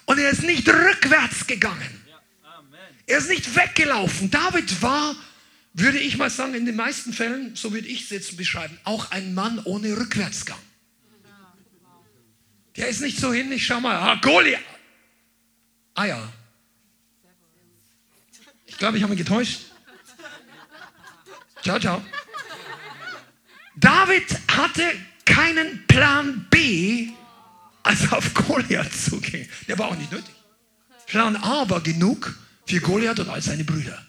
[0.07, 2.05] Und er ist nicht rückwärts gegangen.
[3.07, 4.31] Er ist nicht weggelaufen.
[4.31, 5.15] David war,
[5.75, 9.11] würde ich mal sagen, in den meisten Fällen, so würde ich es jetzt beschreiben, auch
[9.11, 10.59] ein Mann ohne Rückwärtsgang.
[12.77, 14.61] Der ist nicht so hin, ich schau mal, ah, Goliath.
[15.95, 16.33] Ah ja.
[18.67, 19.61] Ich glaube, ich habe mich getäuscht.
[21.63, 22.03] Ciao, ciao.
[23.77, 24.85] David hatte
[25.25, 27.13] keinen Plan B,
[27.89, 29.49] als auf Goliath zu gehen.
[29.67, 30.35] Der war auch nicht nötig.
[31.07, 34.05] Plan A war genug für Goliath und all seine Brüder.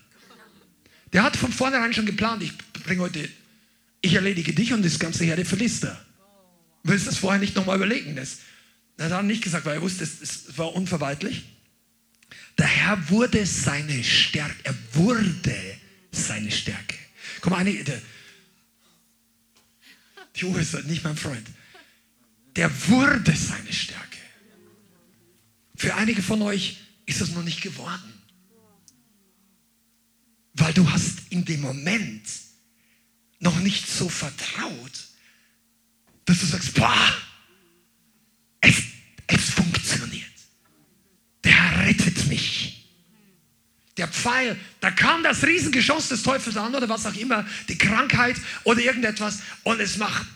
[1.14, 2.54] Der hat von vornherein schon geplant, ich
[2.84, 3.28] bringe heute,
[4.02, 6.00] ich erledige dich und das ganze Herde Philister.
[6.84, 8.16] Willst du das vorher nicht nochmal überlegen?
[8.16, 8.40] Das,
[8.98, 11.46] das hat er nicht gesagt, weil er wusste, es war unverweichlich.
[12.58, 14.56] Der Herr wurde seine Stärke.
[14.64, 15.56] Er wurde
[16.12, 16.96] seine Stärke.
[17.46, 18.02] Mal, eine, der,
[20.36, 21.48] die Uhr ist nicht mein Freund.
[22.60, 24.18] Der wurde seine Stärke.
[25.78, 28.14] Für einige von euch ist es noch nicht geworden.
[30.56, 32.22] Weil du hast in dem Moment
[33.40, 35.08] noch nicht so vertraut,
[36.26, 37.14] dass du sagst, boah,
[38.60, 38.76] es,
[39.28, 40.26] es funktioniert.
[41.46, 42.92] Der Herr rettet mich.
[43.96, 48.36] Der Pfeil, da kam das Riesengeschoss des Teufels an oder was auch immer, die Krankheit
[48.66, 50.28] oder irgendetwas und es macht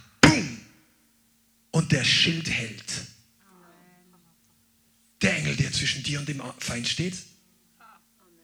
[1.73, 2.83] und der Schild hält.
[5.21, 7.15] Der Engel, der zwischen dir und dem Feind steht.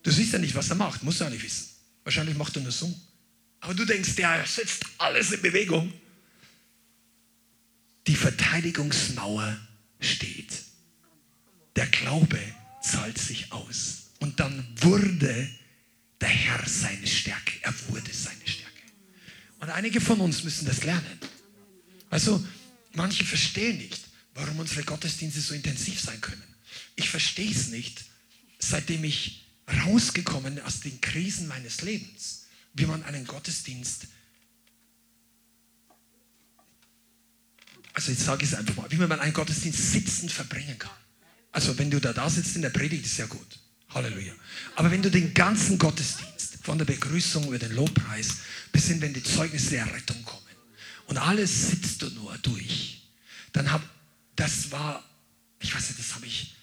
[0.03, 1.67] Du siehst ja nicht, was er macht, musst du ja nicht wissen.
[2.03, 2.93] Wahrscheinlich macht er nur so.
[3.59, 5.93] Aber du denkst, der setzt alles in Bewegung.
[8.07, 9.59] Die Verteidigungsmauer
[9.99, 10.63] steht.
[11.75, 12.39] Der Glaube
[12.81, 14.09] zahlt sich aus.
[14.19, 15.49] Und dann wurde
[16.19, 17.53] der Herr seine Stärke.
[17.61, 18.69] Er wurde seine Stärke.
[19.59, 21.19] Und einige von uns müssen das lernen.
[22.09, 22.43] Also,
[22.99, 24.01] manche verstehen nicht,
[24.33, 26.43] warum unsere Gottesdienste so intensiv sein können.
[26.97, 28.03] Ich verstehe es nicht,
[28.59, 29.45] seitdem ich
[29.85, 34.07] rausgekommen aus den Krisen meines Lebens, wie man einen Gottesdienst
[37.93, 40.91] also jetzt sage ich es einfach mal, wie man einen Gottesdienst sitzend verbringen kann.
[41.51, 43.59] Also wenn du da da sitzt in der Predigt, ist ja gut.
[43.89, 44.31] Halleluja.
[44.75, 48.37] Aber wenn du den ganzen Gottesdienst, von der Begrüßung über den Lobpreis
[48.71, 50.48] bis hin, wenn die Zeugnisse der Rettung kommen
[51.09, 53.01] und alles sitzt du nur durch,
[53.51, 53.81] dann hab,
[54.35, 55.03] das war,
[55.59, 56.53] ich weiß nicht, das habe ich,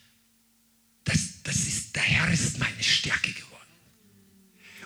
[1.05, 3.53] das, das ist, der Herr ist meine Stärke geworden.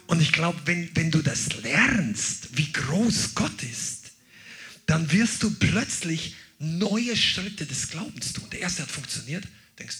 [0.06, 4.12] Und ich glaube, wenn, wenn du das lernst, wie groß Gott ist,
[4.86, 8.48] dann wirst du plötzlich neue Schritte des Glaubens tun.
[8.50, 9.46] Der erste hat funktioniert,
[9.78, 9.98] denkst,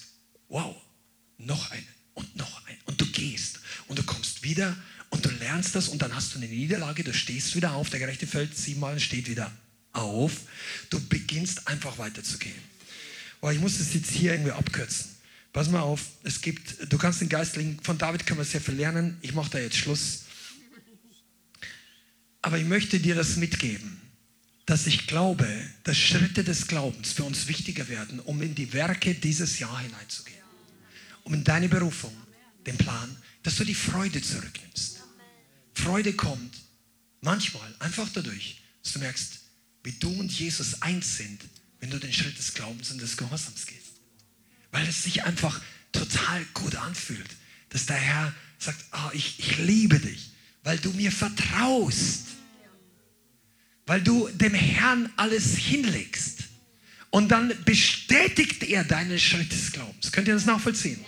[0.48, 0.74] wow,
[1.36, 2.78] noch einen und noch einen.
[2.86, 4.74] Und du gehst und du kommst wieder
[5.10, 8.00] und du lernst das und dann hast du eine Niederlage, du stehst wieder auf, der
[8.00, 9.50] Gerechte fällt siebenmal und steht wieder
[9.92, 10.32] auf.
[10.88, 12.54] Du beginnst einfach weiterzugehen.
[13.40, 15.06] Aber ich muss das jetzt hier irgendwie abkürzen.
[15.52, 18.74] Pass mal auf, es gibt, du kannst den Geistlichen, von David können wir sehr viel
[18.74, 19.18] lernen.
[19.20, 20.22] Ich mache da jetzt Schluss.
[22.42, 24.00] Aber ich möchte dir das mitgeben
[24.70, 25.48] dass ich glaube,
[25.82, 30.38] dass Schritte des Glaubens für uns wichtiger werden, um in die Werke dieses Jahr hineinzugehen.
[31.24, 32.12] Um in deine Berufung,
[32.66, 34.89] den Plan, dass du die Freude zurücknimmst.
[35.74, 36.54] Freude kommt
[37.20, 39.40] manchmal einfach dadurch, dass du merkst,
[39.84, 41.40] wie du und Jesus eins sind,
[41.80, 44.00] wenn du den Schritt des Glaubens und des Gehorsams gehst.
[44.72, 45.60] Weil es sich einfach
[45.92, 47.28] total gut anfühlt,
[47.70, 50.30] dass der Herr sagt, oh, ich, ich liebe dich,
[50.62, 52.26] weil du mir vertraust
[53.90, 56.44] weil du dem Herrn alles hinlegst.
[57.10, 60.12] Und dann bestätigt er deinen Schritt des Glaubens.
[60.12, 61.04] Könnt ihr das nachvollziehen?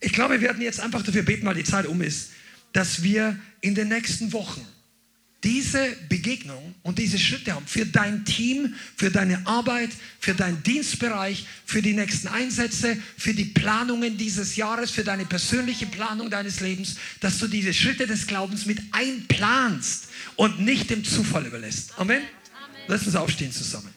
[0.00, 2.30] Ich glaube, wir werden jetzt einfach dafür beten, weil die Zeit um ist,
[2.72, 4.66] dass wir in den nächsten Wochen
[5.44, 9.90] diese Begegnung und diese Schritte haben für dein Team, für deine Arbeit,
[10.20, 15.86] für deinen Dienstbereich, für die nächsten Einsätze, für die Planungen dieses Jahres, für deine persönliche
[15.86, 21.44] Planung deines Lebens, dass du diese Schritte des Glaubens mit einplanst und nicht dem Zufall
[21.46, 21.98] überlässt.
[21.98, 22.18] Amen?
[22.18, 22.28] Amen.
[22.86, 23.92] Lass uns aufstehen zusammen.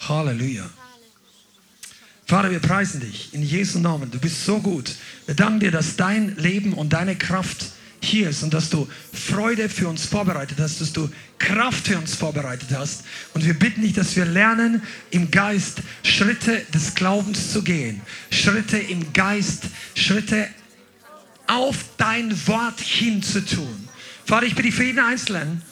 [0.00, 0.70] Halleluja.
[2.28, 4.10] Vater, wir preisen dich in Jesu Namen.
[4.10, 4.96] Du bist so gut.
[5.26, 7.66] Wir danken dir, dass dein Leben und deine Kraft
[8.00, 11.08] hier ist und dass du Freude für uns vorbereitet hast, dass du
[11.38, 13.04] Kraft für uns vorbereitet hast.
[13.32, 18.00] Und wir bitten dich, dass wir lernen, im Geist Schritte des Glaubens zu gehen.
[18.30, 20.48] Schritte im Geist, Schritte
[21.46, 23.88] auf dein Wort hin zu tun.
[24.24, 25.62] Vater, ich bitte für jeden Einzelnen,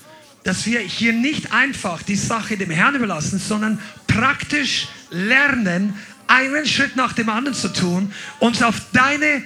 [0.44, 5.94] dass wir hier nicht einfach die Sache dem Herrn überlassen, sondern praktisch lernen,
[6.26, 9.42] einen Schritt nach dem anderen zu tun, uns auf deine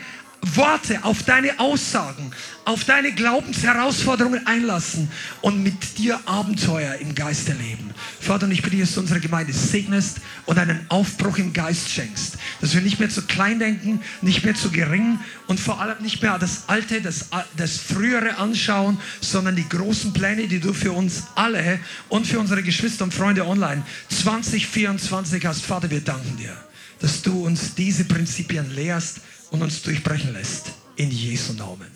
[0.55, 2.30] Worte, auf deine Aussagen,
[2.64, 5.10] auf deine Glaubensherausforderungen einlassen
[5.40, 7.90] und mit dir Abenteuer im Geist erleben.
[8.20, 12.36] Vater, und ich bitte, dass du unsere Gemeinde segnest und einen Aufbruch im Geist schenkst.
[12.60, 15.18] Dass wir nicht mehr zu klein denken, nicht mehr zu gering
[15.48, 20.46] und vor allem nicht mehr das Alte, das, das Frühere anschauen, sondern die großen Pläne,
[20.46, 25.64] die du für uns alle und für unsere Geschwister und Freunde online 2024 hast.
[25.64, 26.56] Vater, wir danken dir,
[27.00, 29.20] dass du uns diese Prinzipien lehrst
[29.50, 30.72] und uns durchbrechen lässt.
[30.96, 31.86] In Jesu Namen.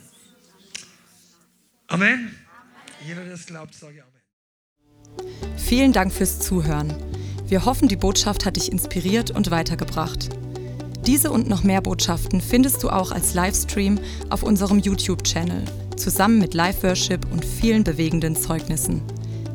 [1.88, 2.34] Amen.
[3.06, 4.12] Jeder, der es glaubt, sage Amen.
[5.56, 6.94] Vielen Dank fürs Zuhören.
[7.46, 10.30] Wir hoffen, die Botschaft hat dich inspiriert und weitergebracht.
[11.06, 13.98] Diese und noch mehr Botschaften findest du auch als Livestream
[14.30, 15.64] auf unserem YouTube-Channel,
[15.96, 19.02] zusammen mit Live-Worship und vielen bewegenden Zeugnissen.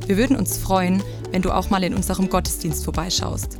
[0.06, 1.02] Wir würden uns freuen,
[1.32, 3.60] wenn du auch mal in unserem Gottesdienst vorbeischaust.